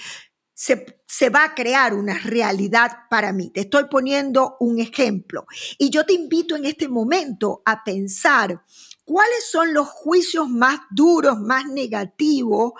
se, 0.54 1.30
va 1.30 1.44
a 1.44 1.54
crear 1.54 1.94
una 1.94 2.18
realidad 2.18 2.90
para 3.10 3.32
mí. 3.32 3.50
Te 3.50 3.62
estoy 3.62 3.84
poniendo 3.90 4.56
un 4.60 4.78
ejemplo 4.78 5.46
y 5.78 5.90
yo 5.90 6.06
te 6.06 6.14
invito 6.14 6.56
en 6.56 6.64
este 6.64 6.88
momento 6.88 7.62
a 7.66 7.82
pensar 7.82 8.62
cuáles 9.04 9.50
son 9.50 9.74
los 9.74 9.88
juicios 9.88 10.48
más 10.48 10.80
duros, 10.90 11.38
más 11.40 11.66
negativos 11.66 12.72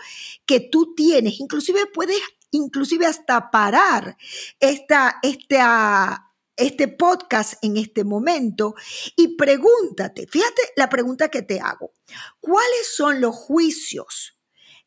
que 0.47 0.61
tú 0.61 0.95
tienes. 0.95 1.41
Inclusive 1.41 1.87
puedes, 1.93 2.21
inclusive 2.53 3.07
hasta 3.07 3.51
parar 3.51 4.17
esta, 4.61 5.19
esta, 5.23 6.33
este 6.57 6.89
podcast 6.89 7.55
en 7.63 7.77
este 7.77 8.05
momento 8.05 8.77
y 9.17 9.37
pregúntate, 9.37 10.29
fíjate 10.29 10.63
la 10.77 10.89
pregunta 10.89 11.29
que 11.29 11.43
te 11.43 11.59
hago, 11.59 11.93
¿cuáles 12.41 12.95
son 12.95 13.21
los 13.21 13.35
juicios? 13.35 14.34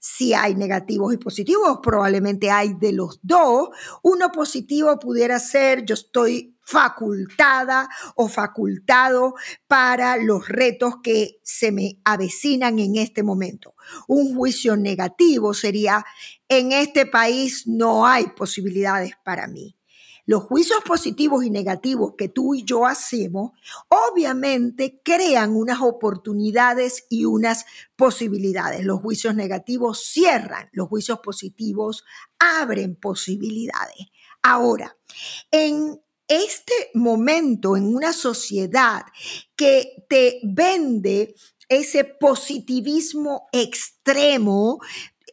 Si 0.09 0.33
hay 0.33 0.55
negativos 0.55 1.13
y 1.13 1.17
positivos, 1.17 1.79
probablemente 1.83 2.49
hay 2.49 2.73
de 2.75 2.93
los 2.93 3.19
dos. 3.21 3.69
Uno 4.03 4.31
positivo 4.31 4.97
pudiera 4.97 5.37
ser 5.37 5.83
yo 5.83 5.95
estoy 5.95 6.55
facultada 6.61 7.89
o 8.15 8.29
facultado 8.29 9.33
para 9.67 10.15
los 10.15 10.47
retos 10.47 10.95
que 11.03 11.41
se 11.43 11.73
me 11.73 11.99
avecinan 12.05 12.79
en 12.79 12.95
este 12.95 13.21
momento. 13.21 13.75
Un 14.07 14.33
juicio 14.33 14.77
negativo 14.77 15.53
sería, 15.53 16.05
en 16.47 16.71
este 16.71 17.05
país 17.05 17.67
no 17.67 18.07
hay 18.07 18.27
posibilidades 18.27 19.11
para 19.25 19.45
mí. 19.47 19.76
Los 20.27 20.43
juicios 20.43 20.83
positivos 20.83 21.45
y 21.45 21.49
negativos 21.49 22.15
que 22.17 22.27
tú 22.27 22.53
y 22.53 22.65
yo 22.65 22.85
hacemos, 22.85 23.53
obviamente 23.87 24.99
crean 25.01 25.55
unas 25.55 25.79
oportunidades 25.79 27.05
y 27.09 27.23
unas 27.23 27.65
posibilidades. 27.95 28.83
Los 28.83 28.99
juicios 28.99 29.35
negativos 29.35 30.03
cierran, 30.03 30.69
los 30.73 30.89
juicios 30.89 31.19
positivos 31.19 32.03
abren 32.39 32.97
posibilidades. 32.97 34.07
Ahora, 34.43 34.97
en 35.49 35.97
este 36.27 36.91
momento, 36.93 37.77
en 37.77 37.95
una 37.95 38.11
sociedad 38.11 39.05
que 39.55 40.03
te 40.09 40.41
vende 40.43 41.35
ese 41.69 42.03
positivismo 42.03 43.47
extremo 43.53 44.81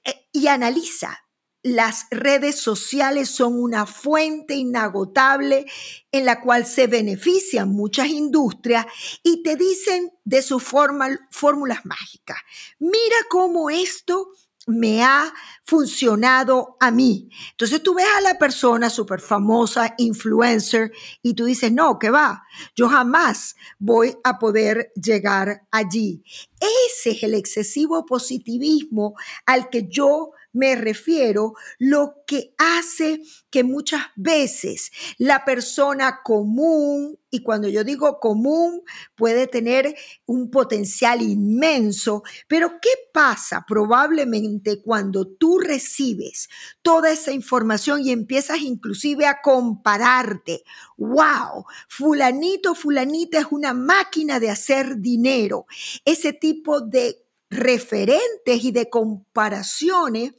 eh, 0.04 0.28
y 0.32 0.46
analiza 0.46 1.23
las 1.64 2.06
redes 2.10 2.60
sociales 2.60 3.30
son 3.30 3.58
una 3.58 3.86
fuente 3.86 4.54
inagotable 4.54 5.64
en 6.12 6.26
la 6.26 6.42
cual 6.42 6.66
se 6.66 6.86
benefician 6.86 7.70
muchas 7.70 8.08
industrias 8.08 8.84
y 9.22 9.42
te 9.42 9.56
dicen 9.56 10.12
de 10.24 10.42
sus 10.42 10.62
fórmulas 10.62 11.86
mágicas. 11.86 12.36
Mira 12.78 13.16
cómo 13.30 13.70
esto 13.70 14.28
me 14.66 15.02
ha 15.02 15.32
funcionado 15.64 16.76
a 16.80 16.90
mí. 16.90 17.30
Entonces 17.52 17.82
tú 17.82 17.94
ves 17.94 18.06
a 18.16 18.20
la 18.20 18.38
persona 18.38 18.90
súper 18.90 19.20
famosa, 19.20 19.94
influencer, 19.96 20.92
y 21.22 21.34
tú 21.34 21.46
dices, 21.46 21.72
no, 21.72 21.98
que 21.98 22.10
va, 22.10 22.44
yo 22.76 22.88
jamás 22.88 23.56
voy 23.78 24.16
a 24.22 24.38
poder 24.38 24.92
llegar 24.94 25.66
allí. 25.70 26.22
Ese 26.60 27.12
es 27.12 27.22
el 27.22 27.34
excesivo 27.34 28.04
positivismo 28.04 29.14
al 29.46 29.70
que 29.70 29.88
yo 29.88 30.32
me 30.54 30.76
refiero 30.76 31.54
lo 31.78 32.14
que 32.26 32.54
hace 32.56 33.20
que 33.50 33.64
muchas 33.64 34.02
veces 34.16 34.90
la 35.18 35.44
persona 35.44 36.20
común, 36.24 37.18
y 37.28 37.42
cuando 37.42 37.68
yo 37.68 37.82
digo 37.84 38.20
común, 38.20 38.82
puede 39.16 39.48
tener 39.48 39.94
un 40.24 40.50
potencial 40.50 41.20
inmenso, 41.20 42.22
pero 42.48 42.78
¿qué 42.80 42.90
pasa 43.12 43.64
probablemente 43.66 44.80
cuando 44.80 45.26
tú 45.26 45.58
recibes 45.58 46.48
toda 46.82 47.10
esa 47.10 47.32
información 47.32 48.00
y 48.02 48.12
empiezas 48.12 48.60
inclusive 48.60 49.26
a 49.26 49.42
compararte? 49.42 50.62
¡Wow! 50.96 51.66
Fulanito, 51.88 52.76
fulanita 52.76 53.40
es 53.40 53.46
una 53.50 53.74
máquina 53.74 54.38
de 54.38 54.50
hacer 54.50 54.98
dinero. 54.98 55.66
Ese 56.04 56.32
tipo 56.32 56.80
de 56.80 57.23
referentes 57.54 58.64
y 58.64 58.72
de 58.72 58.90
comparaciones, 58.90 60.32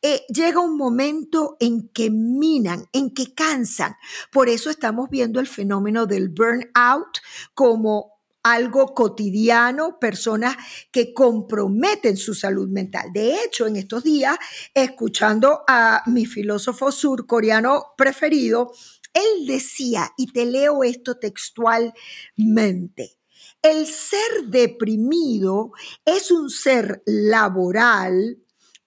eh, 0.00 0.24
llega 0.28 0.60
un 0.60 0.76
momento 0.76 1.56
en 1.58 1.88
que 1.88 2.10
minan, 2.10 2.86
en 2.92 3.12
que 3.12 3.34
cansan. 3.34 3.96
Por 4.30 4.48
eso 4.48 4.70
estamos 4.70 5.10
viendo 5.10 5.40
el 5.40 5.48
fenómeno 5.48 6.06
del 6.06 6.28
burnout 6.28 7.18
como 7.54 8.12
algo 8.44 8.94
cotidiano, 8.94 9.98
personas 9.98 10.56
que 10.92 11.12
comprometen 11.12 12.16
su 12.16 12.34
salud 12.34 12.68
mental. 12.68 13.10
De 13.12 13.42
hecho, 13.42 13.66
en 13.66 13.76
estos 13.76 14.04
días, 14.04 14.38
escuchando 14.72 15.64
a 15.66 16.02
mi 16.06 16.24
filósofo 16.24 16.92
surcoreano 16.92 17.86
preferido, 17.96 18.72
él 19.12 19.46
decía, 19.46 20.12
y 20.16 20.32
te 20.32 20.46
leo 20.46 20.84
esto 20.84 21.18
textualmente, 21.18 23.17
el 23.62 23.86
ser 23.86 24.46
deprimido 24.46 25.72
es 26.04 26.30
un 26.30 26.50
ser 26.50 27.02
laboral 27.06 28.38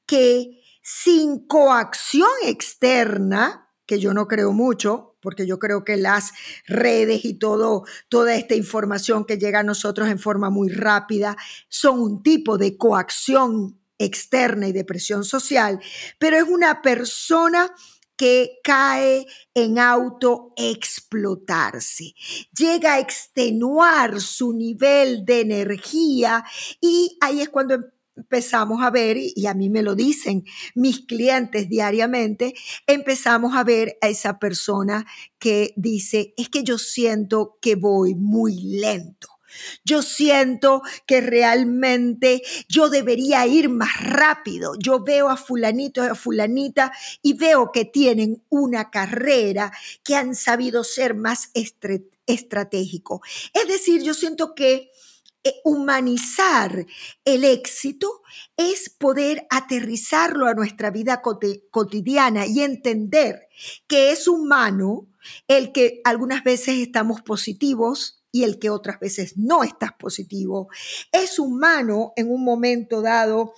que 0.05 0.61
sin 0.81 1.47
coacción 1.47 2.29
externa, 2.45 3.69
que 3.85 3.99
yo 3.99 4.13
no 4.13 4.27
creo 4.27 4.51
mucho, 4.51 5.17
porque 5.21 5.45
yo 5.45 5.59
creo 5.59 5.83
que 5.83 5.97
las 5.97 6.31
redes 6.65 7.25
y 7.25 7.35
todo, 7.35 7.83
toda 8.09 8.35
esta 8.35 8.55
información 8.55 9.25
que 9.25 9.37
llega 9.37 9.59
a 9.59 9.63
nosotros 9.63 10.09
en 10.09 10.19
forma 10.19 10.49
muy 10.49 10.69
rápida 10.69 11.37
son 11.69 11.99
un 11.99 12.23
tipo 12.23 12.57
de 12.57 12.77
coacción 12.77 13.79
externa 13.97 14.67
y 14.67 14.71
de 14.71 14.83
presión 14.83 15.23
social, 15.23 15.79
pero 16.17 16.37
es 16.37 16.43
una 16.43 16.81
persona 16.81 17.71
que 18.21 18.59
cae 18.63 19.25
en 19.55 19.79
autoexplotarse, 19.79 22.13
llega 22.55 22.93
a 22.93 22.99
extenuar 22.99 24.21
su 24.21 24.53
nivel 24.53 25.25
de 25.25 25.41
energía 25.41 26.45
y 26.79 27.17
ahí 27.19 27.41
es 27.41 27.49
cuando 27.49 27.79
empezamos 28.15 28.83
a 28.83 28.91
ver, 28.91 29.17
y 29.17 29.47
a 29.47 29.55
mí 29.55 29.71
me 29.71 29.81
lo 29.81 29.95
dicen 29.95 30.43
mis 30.75 30.99
clientes 31.07 31.67
diariamente, 31.67 32.53
empezamos 32.85 33.55
a 33.55 33.63
ver 33.63 33.97
a 34.01 34.09
esa 34.09 34.37
persona 34.37 35.07
que 35.39 35.73
dice, 35.75 36.35
es 36.37 36.49
que 36.49 36.63
yo 36.63 36.77
siento 36.77 37.57
que 37.59 37.73
voy 37.73 38.13
muy 38.13 38.77
lento. 38.79 39.30
Yo 39.83 40.01
siento 40.01 40.81
que 41.05 41.21
realmente 41.21 42.41
yo 42.67 42.89
debería 42.89 43.45
ir 43.47 43.69
más 43.69 44.01
rápido. 44.01 44.73
Yo 44.79 45.03
veo 45.03 45.29
a 45.29 45.37
fulanito 45.37 46.03
y 46.03 46.07
a 46.07 46.15
fulanita 46.15 46.91
y 47.21 47.33
veo 47.33 47.71
que 47.71 47.85
tienen 47.85 48.43
una 48.49 48.89
carrera, 48.89 49.71
que 50.03 50.15
han 50.15 50.35
sabido 50.35 50.83
ser 50.83 51.15
más 51.15 51.51
estratégico. 52.25 53.21
Es 53.53 53.67
decir, 53.67 54.03
yo 54.03 54.13
siento 54.13 54.55
que 54.55 54.91
eh, 55.43 55.55
humanizar 55.63 56.85
el 57.25 57.43
éxito 57.43 58.21
es 58.57 58.89
poder 58.91 59.47
aterrizarlo 59.49 60.45
a 60.45 60.53
nuestra 60.53 60.91
vida 60.91 61.23
cotidiana 61.23 62.45
y 62.45 62.61
entender 62.61 63.47
que 63.87 64.11
es 64.11 64.27
humano 64.27 65.07
el 65.47 65.71
que 65.71 66.01
algunas 66.03 66.43
veces 66.43 66.77
estamos 66.77 67.21
positivos, 67.21 68.20
y 68.31 68.43
el 68.43 68.59
que 68.59 68.69
otras 68.69 68.99
veces 68.99 69.37
no 69.37 69.63
estás 69.63 69.91
positivo. 69.93 70.69
Es 71.11 71.39
humano 71.39 72.13
en 72.15 72.31
un 72.31 72.43
momento 72.43 73.01
dado 73.01 73.53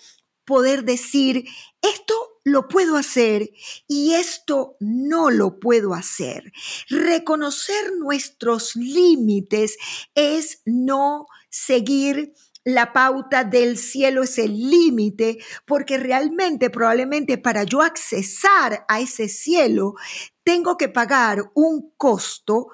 poder 0.45 0.83
decir, 0.83 1.45
esto 1.81 2.13
lo 2.43 2.67
puedo 2.67 2.97
hacer 2.97 3.49
y 3.87 4.13
esto 4.13 4.75
no 4.79 5.29
lo 5.29 5.59
puedo 5.59 5.93
hacer. 5.93 6.51
Reconocer 6.89 7.93
nuestros 7.97 8.75
límites 8.75 9.77
es 10.15 10.61
no 10.65 11.27
seguir 11.49 12.33
la 12.65 12.93
pauta 12.93 13.43
del 13.43 13.77
cielo 13.77 14.23
es 14.23 14.37
el 14.37 14.69
límite, 14.69 15.37
porque 15.65 15.97
realmente, 15.97 16.69
probablemente 16.69 17.37
para 17.37 17.63
yo 17.63 17.81
accesar 17.81 18.85
a 18.87 19.01
ese 19.01 19.27
cielo, 19.27 19.95
tengo 20.45 20.77
que 20.77 20.87
pagar 20.87 21.51
un 21.55 21.91
costo 21.97 22.69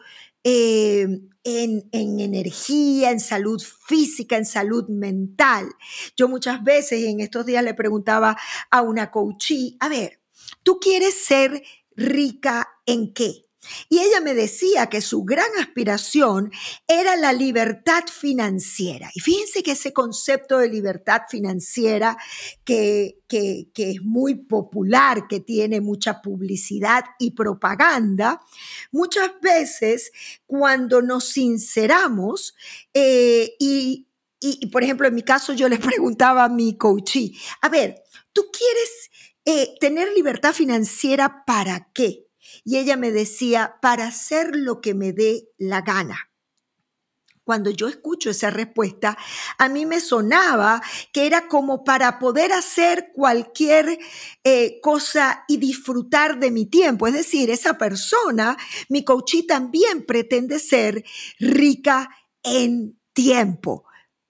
eh, 0.51 1.07
en, 1.43 1.89
energía, 1.91 3.11
en 3.11 3.19
salud 3.19 3.61
física, 3.87 4.35
en 4.35 4.45
salud 4.45 4.87
mental. 4.89 5.69
Yo 6.17 6.27
muchas 6.27 6.63
veces 6.63 7.03
en 7.03 7.19
estos 7.19 7.45
días 7.45 7.63
le 7.63 7.75
preguntaba 7.75 8.35
a 8.71 8.81
una 8.81 9.11
coachí, 9.11 9.77
a 9.79 9.89
ver, 9.89 10.21
¿tú 10.63 10.79
quieres 10.79 11.13
ser 11.13 11.61
rica 11.95 12.67
en 12.85 13.13
qué? 13.13 13.48
Y 13.89 13.99
ella 13.99 14.21
me 14.21 14.33
decía 14.33 14.87
que 14.87 15.01
su 15.01 15.23
gran 15.23 15.49
aspiración 15.59 16.51
era 16.87 17.15
la 17.15 17.33
libertad 17.33 18.03
financiera. 18.11 19.11
Y 19.13 19.19
fíjense 19.19 19.63
que 19.63 19.71
ese 19.71 19.93
concepto 19.93 20.59
de 20.59 20.69
libertad 20.69 21.23
financiera, 21.29 22.17
que, 22.63 23.19
que, 23.27 23.69
es 23.75 24.01
muy 24.01 24.35
popular, 24.35 25.27
que 25.27 25.39
tiene 25.39 25.81
mucha 25.81 26.21
publicidad 26.21 27.03
y 27.19 27.31
propaganda, 27.31 28.41
muchas 28.91 29.31
veces 29.41 30.11
cuando 30.45 31.01
nos 31.01 31.29
sinceramos 31.29 32.55
eh, 32.93 33.55
y, 33.59 34.07
y, 34.39 34.67
por 34.67 34.83
ejemplo, 34.83 35.07
en 35.07 35.15
mi 35.15 35.23
caso 35.23 35.53
yo 35.53 35.67
le 35.67 35.77
preguntaba 35.79 36.45
a 36.45 36.49
mi 36.49 36.77
coachee, 36.77 37.35
a 37.61 37.69
ver, 37.69 38.03
¿tú 38.31 38.49
quieres 38.51 39.11
eh, 39.45 39.75
tener 39.79 40.09
libertad 40.13 40.53
financiera 40.53 41.43
para 41.45 41.89
qué? 41.93 42.28
Y 42.69 42.77
ella 42.77 42.97
me 42.97 43.09
decía, 43.09 43.77
para 43.81 44.05
hacer 44.05 44.55
lo 44.55 44.79
que 44.79 44.93
me 44.93 45.11
dé 45.11 45.49
la 45.57 45.81
gana. 45.81 46.29
Cuando 47.43 47.71
yo 47.71 47.87
escucho 47.87 48.29
esa 48.29 48.51
respuesta, 48.51 49.17
a 49.57 49.69
mí 49.69 49.87
me 49.87 49.99
sonaba 49.99 50.79
que 51.11 51.25
era 51.25 51.47
como 51.47 51.83
para 51.83 52.19
poder 52.19 52.53
hacer 52.53 53.09
cualquier 53.15 53.97
eh, 54.43 54.79
cosa 54.83 55.45
y 55.47 55.57
disfrutar 55.57 56.37
de 56.37 56.51
mi 56.51 56.67
tiempo. 56.67 57.07
Es 57.07 57.15
decir, 57.15 57.49
esa 57.49 57.75
persona, 57.79 58.55
mi 58.87 59.03
coachí 59.03 59.47
también 59.47 60.05
pretende 60.05 60.59
ser 60.59 61.03
rica 61.39 62.07
en 62.43 62.99
tiempo. 63.13 63.88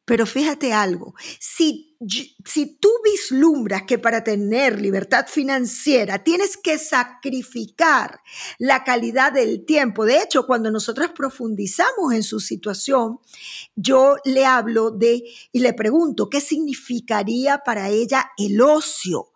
Pero 0.09 0.25
fíjate 0.25 0.73
algo, 0.73 1.13
si, 1.39 1.95
si 2.43 2.65
tú 2.79 2.89
vislumbras 3.03 3.83
que 3.83 3.99
para 3.99 4.23
tener 4.23 4.81
libertad 4.81 5.27
financiera 5.27 6.23
tienes 6.23 6.57
que 6.57 6.79
sacrificar 6.79 8.19
la 8.57 8.83
calidad 8.83 9.31
del 9.31 9.67
tiempo, 9.67 10.05
de 10.05 10.17
hecho, 10.23 10.47
cuando 10.47 10.71
nosotros 10.71 11.11
profundizamos 11.15 12.11
en 12.11 12.23
su 12.23 12.39
situación, 12.39 13.19
yo 13.75 14.15
le 14.25 14.47
hablo 14.47 14.89
de 14.89 15.21
y 15.51 15.59
le 15.59 15.73
pregunto, 15.73 16.27
¿qué 16.27 16.41
significaría 16.41 17.59
para 17.59 17.89
ella 17.89 18.31
el 18.39 18.59
ocio? 18.61 19.33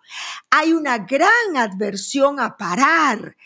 Hay 0.50 0.74
una 0.74 0.98
gran 0.98 1.56
adversión 1.56 2.40
a 2.40 2.58
parar 2.58 3.38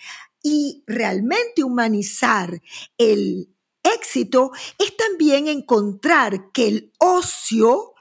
y 0.41 0.81
realmente 0.87 1.61
humanizar 1.61 2.61
el 2.97 3.49
éxito 3.95 4.51
es 4.77 4.95
también 4.95 5.47
encontrar 5.47 6.51
que 6.51 6.67
el 6.67 6.93
ocio 6.99 7.93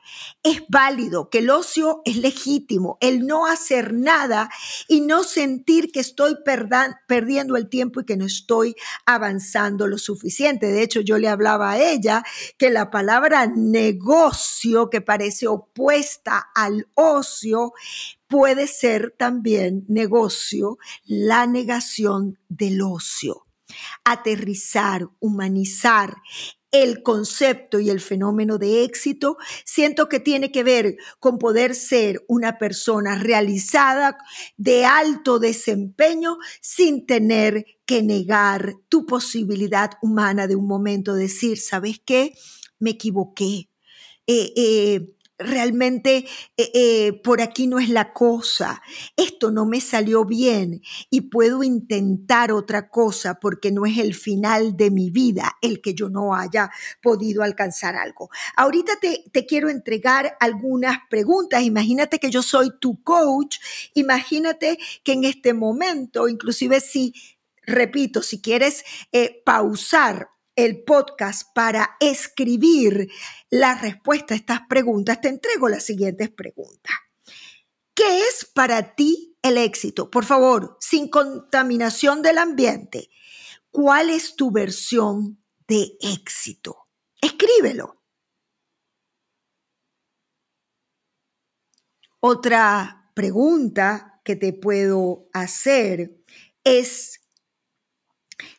es 0.42 0.62
válido, 0.68 1.28
que 1.28 1.38
el 1.38 1.50
ocio 1.50 2.02
es 2.04 2.16
legítimo, 2.16 2.98
el 3.00 3.26
no 3.26 3.46
hacer 3.46 3.92
nada 3.92 4.48
y 4.88 5.00
no 5.00 5.24
sentir 5.24 5.90
que 5.90 6.00
estoy 6.00 6.36
perdiendo 7.06 7.56
el 7.56 7.68
tiempo 7.68 8.00
y 8.00 8.04
que 8.04 8.16
no 8.16 8.24
estoy 8.24 8.76
avanzando 9.04 9.86
lo 9.86 9.98
suficiente. 9.98 10.66
De 10.66 10.82
hecho, 10.82 11.00
yo 11.00 11.18
le 11.18 11.28
hablaba 11.28 11.72
a 11.72 11.78
ella 11.78 12.22
que 12.58 12.70
la 12.70 12.90
palabra 12.90 13.46
negocio, 13.46 14.88
que 14.88 15.00
parece 15.00 15.48
opuesta 15.48 16.50
al 16.54 16.88
ocio, 16.94 17.72
puede 18.28 18.66
ser 18.66 19.14
también 19.18 19.84
negocio, 19.88 20.78
la 21.04 21.46
negación 21.46 22.38
del 22.48 22.82
ocio 22.82 23.45
aterrizar, 24.04 25.08
humanizar 25.20 26.14
el 26.72 27.02
concepto 27.02 27.78
y 27.80 27.90
el 27.90 28.00
fenómeno 28.00 28.58
de 28.58 28.84
éxito, 28.84 29.36
siento 29.64 30.08
que 30.08 30.20
tiene 30.20 30.50
que 30.50 30.62
ver 30.62 30.96
con 31.20 31.38
poder 31.38 31.74
ser 31.74 32.24
una 32.28 32.58
persona 32.58 33.16
realizada 33.16 34.18
de 34.56 34.84
alto 34.84 35.38
desempeño 35.38 36.38
sin 36.60 37.06
tener 37.06 37.64
que 37.86 38.02
negar 38.02 38.74
tu 38.88 39.06
posibilidad 39.06 39.92
humana 40.02 40.46
de 40.46 40.56
un 40.56 40.66
momento, 40.66 41.14
decir, 41.14 41.58
¿sabes 41.58 42.00
qué? 42.04 42.34
Me 42.78 42.90
equivoqué. 42.90 43.70
Eh, 44.26 44.52
eh, 44.56 45.15
realmente 45.38 46.26
eh, 46.56 46.70
eh, 46.74 47.12
por 47.22 47.40
aquí 47.40 47.66
no 47.66 47.78
es 47.78 47.88
la 47.88 48.12
cosa, 48.12 48.82
esto 49.16 49.50
no 49.50 49.66
me 49.66 49.80
salió 49.80 50.24
bien 50.24 50.82
y 51.10 51.22
puedo 51.22 51.62
intentar 51.62 52.52
otra 52.52 52.88
cosa 52.88 53.38
porque 53.40 53.70
no 53.70 53.86
es 53.86 53.98
el 53.98 54.14
final 54.14 54.76
de 54.76 54.90
mi 54.90 55.10
vida 55.10 55.56
el 55.60 55.80
que 55.80 55.94
yo 55.94 56.08
no 56.08 56.34
haya 56.34 56.70
podido 57.02 57.42
alcanzar 57.42 57.96
algo. 57.96 58.30
Ahorita 58.56 58.92
te, 59.00 59.24
te 59.32 59.46
quiero 59.46 59.68
entregar 59.68 60.36
algunas 60.40 60.98
preguntas. 61.10 61.62
Imagínate 61.62 62.18
que 62.18 62.30
yo 62.30 62.42
soy 62.42 62.70
tu 62.80 63.02
coach, 63.02 63.58
imagínate 63.94 64.78
que 65.02 65.12
en 65.12 65.24
este 65.24 65.52
momento, 65.54 66.28
inclusive 66.28 66.80
si 66.80 67.14
repito, 67.66 68.22
si 68.22 68.40
quieres 68.40 68.84
eh, 69.12 69.42
pausar 69.44 70.30
el 70.56 70.82
podcast 70.84 71.52
para 71.54 71.96
escribir 72.00 73.08
la 73.50 73.78
respuesta 73.78 74.34
a 74.34 74.38
estas 74.38 74.60
preguntas, 74.68 75.20
te 75.20 75.28
entrego 75.28 75.68
las 75.68 75.84
siguientes 75.84 76.30
preguntas. 76.30 76.96
¿Qué 77.94 78.20
es 78.20 78.44
para 78.52 78.94
ti 78.94 79.36
el 79.42 79.58
éxito? 79.58 80.10
Por 80.10 80.24
favor, 80.24 80.76
sin 80.80 81.08
contaminación 81.08 82.22
del 82.22 82.38
ambiente. 82.38 83.10
¿Cuál 83.70 84.10
es 84.10 84.34
tu 84.34 84.50
versión 84.50 85.42
de 85.68 85.96
éxito? 86.00 86.88
Escríbelo. 87.20 88.02
Otra 92.20 93.10
pregunta 93.14 94.20
que 94.24 94.36
te 94.36 94.52
puedo 94.52 95.28
hacer 95.32 96.22
es, 96.64 97.20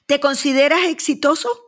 ¿te 0.06 0.20
consideras 0.20 0.86
exitoso? 0.86 1.67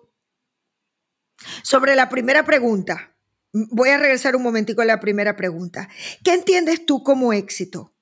Sobre 1.63 1.95
la 1.95 2.10
primera 2.10 2.45
pregunta, 2.45 3.15
voy 3.52 3.89
a 3.89 3.97
regresar 3.97 4.36
un 4.36 4.43
momentico 4.43 4.82
a 4.82 4.86
la 4.86 4.99
primera 4.99 5.36
pregunta. 5.36 5.89
¿Qué 6.23 6.34
entiendes 6.34 6.86
tú 6.86 7.04
como 7.04 7.34
éxito? 7.34 7.93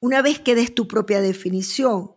Una 0.00 0.22
vez 0.22 0.40
que 0.40 0.54
des 0.54 0.74
tu 0.74 0.88
propia 0.88 1.20
definición, 1.20 2.14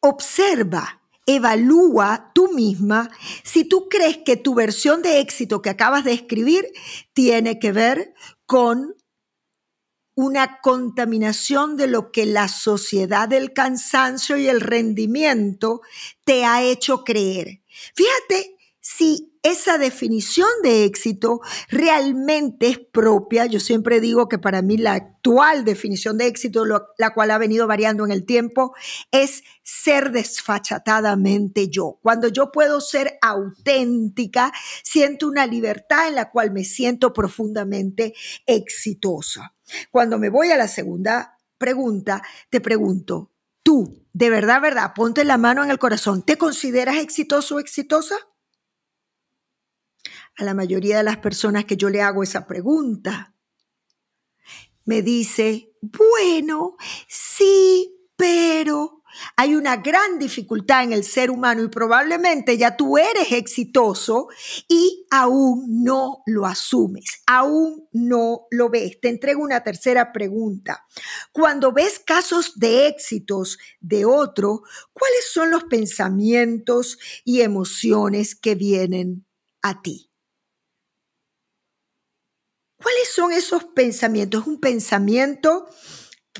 observa, 0.00 1.02
evalúa 1.26 2.32
tú 2.34 2.52
misma 2.52 3.10
si 3.44 3.64
tú 3.64 3.88
crees 3.88 4.18
que 4.18 4.36
tu 4.36 4.54
versión 4.54 5.00
de 5.00 5.20
éxito 5.20 5.62
que 5.62 5.70
acabas 5.70 6.04
de 6.04 6.12
escribir 6.12 6.66
tiene 7.12 7.58
que 7.58 7.72
ver 7.72 8.14
con 8.46 8.94
una 10.14 10.60
contaminación 10.60 11.76
de 11.76 11.88
lo 11.88 12.12
que 12.12 12.26
la 12.26 12.48
sociedad 12.48 13.28
del 13.28 13.52
cansancio 13.52 14.36
y 14.36 14.48
el 14.48 14.60
rendimiento 14.60 15.82
te 16.24 16.44
ha 16.44 16.62
hecho 16.62 17.04
creer. 17.04 17.60
Fíjate 17.94 18.56
si 18.80 19.33
esa 19.44 19.76
definición 19.76 20.48
de 20.62 20.84
éxito 20.84 21.42
realmente 21.68 22.68
es 22.68 22.78
propia. 22.78 23.44
Yo 23.44 23.60
siempre 23.60 24.00
digo 24.00 24.26
que 24.26 24.38
para 24.38 24.62
mí 24.62 24.78
la 24.78 24.94
actual 24.94 25.66
definición 25.66 26.16
de 26.16 26.26
éxito, 26.26 26.64
la 26.64 27.14
cual 27.14 27.30
ha 27.30 27.36
venido 27.36 27.66
variando 27.66 28.06
en 28.06 28.10
el 28.10 28.24
tiempo, 28.24 28.74
es 29.12 29.44
ser 29.62 30.12
desfachatadamente 30.12 31.68
yo. 31.68 31.98
Cuando 32.02 32.28
yo 32.28 32.50
puedo 32.50 32.80
ser 32.80 33.18
auténtica, 33.20 34.50
siento 34.82 35.28
una 35.28 35.46
libertad 35.46 36.08
en 36.08 36.14
la 36.14 36.30
cual 36.30 36.50
me 36.50 36.64
siento 36.64 37.12
profundamente 37.12 38.14
exitosa. 38.46 39.54
Cuando 39.90 40.18
me 40.18 40.30
voy 40.30 40.52
a 40.52 40.56
la 40.56 40.68
segunda 40.68 41.38
pregunta, 41.58 42.22
te 42.48 42.62
pregunto, 42.62 43.30
tú, 43.62 44.06
de 44.14 44.30
verdad, 44.30 44.62
verdad, 44.62 44.92
ponte 44.94 45.22
la 45.24 45.36
mano 45.36 45.62
en 45.62 45.70
el 45.70 45.78
corazón, 45.78 46.22
¿te 46.22 46.38
consideras 46.38 46.96
exitoso 46.96 47.56
o 47.56 47.60
exitosa? 47.60 48.16
A 50.36 50.44
la 50.44 50.54
mayoría 50.54 50.98
de 50.98 51.04
las 51.04 51.18
personas 51.18 51.64
que 51.64 51.76
yo 51.76 51.88
le 51.90 52.02
hago 52.02 52.22
esa 52.22 52.46
pregunta, 52.46 53.34
me 54.84 55.02
dice, 55.02 55.72
bueno, 55.80 56.76
sí, 57.08 58.08
pero 58.16 59.02
hay 59.36 59.54
una 59.54 59.76
gran 59.76 60.18
dificultad 60.18 60.82
en 60.82 60.92
el 60.92 61.04
ser 61.04 61.30
humano 61.30 61.62
y 61.62 61.68
probablemente 61.68 62.58
ya 62.58 62.76
tú 62.76 62.98
eres 62.98 63.32
exitoso 63.32 64.28
y 64.68 65.06
aún 65.10 65.84
no 65.84 66.22
lo 66.26 66.46
asumes, 66.46 67.22
aún 67.26 67.88
no 67.92 68.46
lo 68.50 68.70
ves. 68.70 69.00
Te 69.00 69.08
entrego 69.08 69.42
una 69.42 69.62
tercera 69.62 70.12
pregunta. 70.12 70.86
Cuando 71.32 71.72
ves 71.72 72.00
casos 72.04 72.58
de 72.58 72.88
éxitos 72.88 73.58
de 73.80 74.04
otro, 74.04 74.62
¿cuáles 74.92 75.30
son 75.32 75.50
los 75.50 75.64
pensamientos 75.64 76.98
y 77.24 77.42
emociones 77.42 78.34
que 78.34 78.54
vienen 78.54 79.26
a 79.62 79.80
ti? 79.82 80.10
¿Cuáles 82.84 83.12
son 83.12 83.32
esos 83.32 83.64
pensamientos? 83.64 84.42
Es 84.42 84.46
un 84.46 84.60
pensamiento 84.60 85.68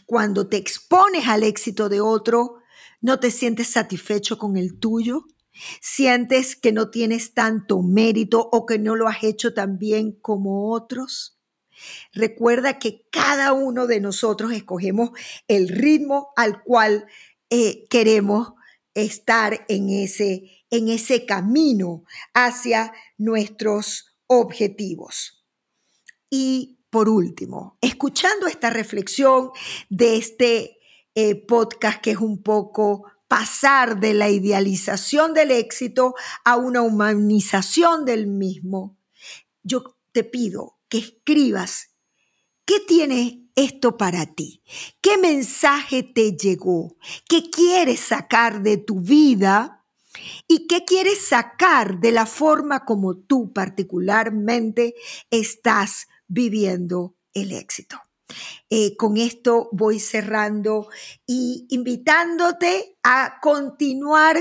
cuando 0.07 0.47
te 0.47 0.59
expones 0.59 1.27
al 1.27 1.43
éxito 1.43 1.89
de 1.89 2.01
otro, 2.01 2.61
¿No 3.05 3.21
te 3.21 3.31
sientes 3.31 3.69
satisfecho 3.69 4.39
con 4.39 4.57
el 4.57 4.79
tuyo? 4.81 5.27
¿Sientes 5.83 6.57
que 6.57 6.73
no 6.73 6.89
tienes 6.89 7.35
tanto 7.35 7.83
mérito 7.83 8.49
o 8.51 8.65
que 8.65 8.79
no 8.79 8.97
lo 8.97 9.09
has 9.09 9.23
hecho 9.25 9.53
tan 9.53 9.77
bien 9.77 10.13
como 10.23 10.73
otros? 10.73 11.39
Recuerda 12.15 12.79
que 12.79 13.07
cada 13.11 13.53
uno 13.53 13.87
de 13.87 14.01
nosotros 14.01 14.53
escogemos 14.53 15.11
el 15.49 15.69
ritmo 15.69 16.33
al 16.35 16.63
cual 16.63 17.07
eh, 17.51 17.87
queremos 17.91 18.55
estar 18.95 19.67
en 19.69 19.91
ese, 19.91 20.65
en 20.71 20.89
ese 20.89 21.27
camino 21.27 22.05
hacia 22.33 22.95
nuestros 23.19 24.17
objetivos. 24.29 25.44
Y 26.37 26.81
por 26.91 27.09
último, 27.09 27.79
escuchando 27.81 28.49
esta 28.49 28.69
reflexión 28.69 29.51
de 29.89 30.17
este 30.17 30.81
eh, 31.15 31.37
podcast 31.37 32.01
que 32.01 32.11
es 32.11 32.17
un 32.17 32.43
poco 32.43 33.05
pasar 33.29 34.01
de 34.01 34.15
la 34.15 34.31
idealización 34.31 35.33
del 35.33 35.53
éxito 35.53 36.17
a 36.45 36.57
una 36.57 36.83
humanización 36.83 38.05
del 38.05 38.27
mismo, 38.27 38.99
yo 39.63 39.97
te 40.11 40.25
pido 40.25 40.81
que 40.89 40.99
escribas 40.99 41.91
qué 42.65 42.81
tiene 42.81 43.49
esto 43.55 43.97
para 43.97 44.27
ti, 44.35 44.61
qué 45.01 45.19
mensaje 45.19 46.03
te 46.03 46.37
llegó, 46.37 46.97
qué 47.29 47.49
quieres 47.49 48.01
sacar 48.01 48.61
de 48.65 48.77
tu 48.77 48.99
vida 48.99 49.87
y 50.49 50.67
qué 50.67 50.85
quieres 50.85 51.25
sacar 51.25 52.01
de 52.01 52.11
la 52.11 52.27
forma 52.27 52.85
como 52.85 53.17
tú 53.17 53.53
particularmente 53.53 54.97
estás 55.31 56.09
viviendo 56.29 57.17
el 57.33 57.53
éxito. 57.53 58.01
Eh, 58.71 58.97
con 58.97 59.17
esto 59.19 59.69
voy 59.73 60.01
cerrando 60.01 60.89
y 61.27 61.67
invitándote 61.69 62.97
a 63.03 63.39
continuar 63.41 64.39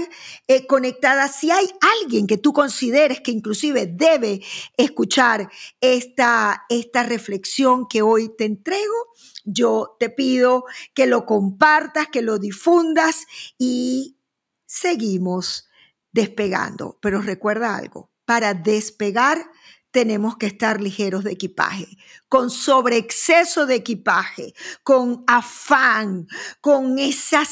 eh, 0.48 0.66
conectada. 0.66 1.28
Si 1.28 1.52
hay 1.52 1.70
alguien 2.02 2.26
que 2.26 2.38
tú 2.38 2.54
consideres 2.54 3.20
que 3.22 3.32
inclusive 3.32 3.86
debe 3.86 4.42
escuchar 4.78 5.50
esta, 5.82 6.64
esta 6.70 7.04
reflexión 7.04 7.88
que 7.88 8.02
hoy 8.02 8.34
te 8.36 8.46
entrego, 8.46 8.96
yo 9.44 9.98
te 10.00 10.10
pido 10.10 10.64
que 10.94 11.06
lo 11.06 11.26
compartas, 11.26 12.08
que 12.08 12.22
lo 12.22 12.40
difundas 12.40 13.26
y 13.58 14.18
seguimos 14.66 15.68
despegando. 16.14 16.98
Pero 17.02 17.22
recuerda 17.22 17.76
algo, 17.76 18.12
para 18.26 18.54
despegar 18.54 19.46
tenemos 19.94 20.38
que 20.38 20.48
estar 20.48 20.82
ligeros 20.82 21.24
de 21.24 21.32
equipaje, 21.32 21.88
con 22.28 22.50
sobreexceso 22.50 23.68
de 23.68 23.76
equipaje, 23.76 24.56
con 24.84 25.24
afán, 25.28 26.28
con 26.62 26.98
esa, 26.98 27.44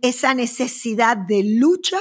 esa 0.00 0.32
necesidad 0.32 1.16
de 1.16 1.42
lucha, 1.58 1.98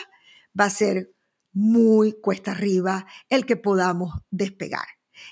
va 0.58 0.66
a 0.66 0.70
ser 0.70 1.12
muy 1.52 2.14
cuesta 2.14 2.52
arriba 2.52 3.08
el 3.28 3.48
que 3.48 3.58
podamos 3.58 4.14
despegar. 4.30 4.86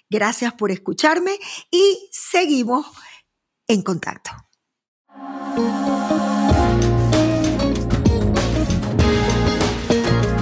Gracias 0.09 0.51
por 0.53 0.71
escucharme 0.71 1.37
y 1.69 2.09
seguimos 2.11 2.87
en 3.67 3.83
contacto. 3.83 4.31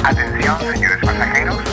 Atención, 0.05 0.59
señores 0.73 0.99
pasajeros. 1.01 1.72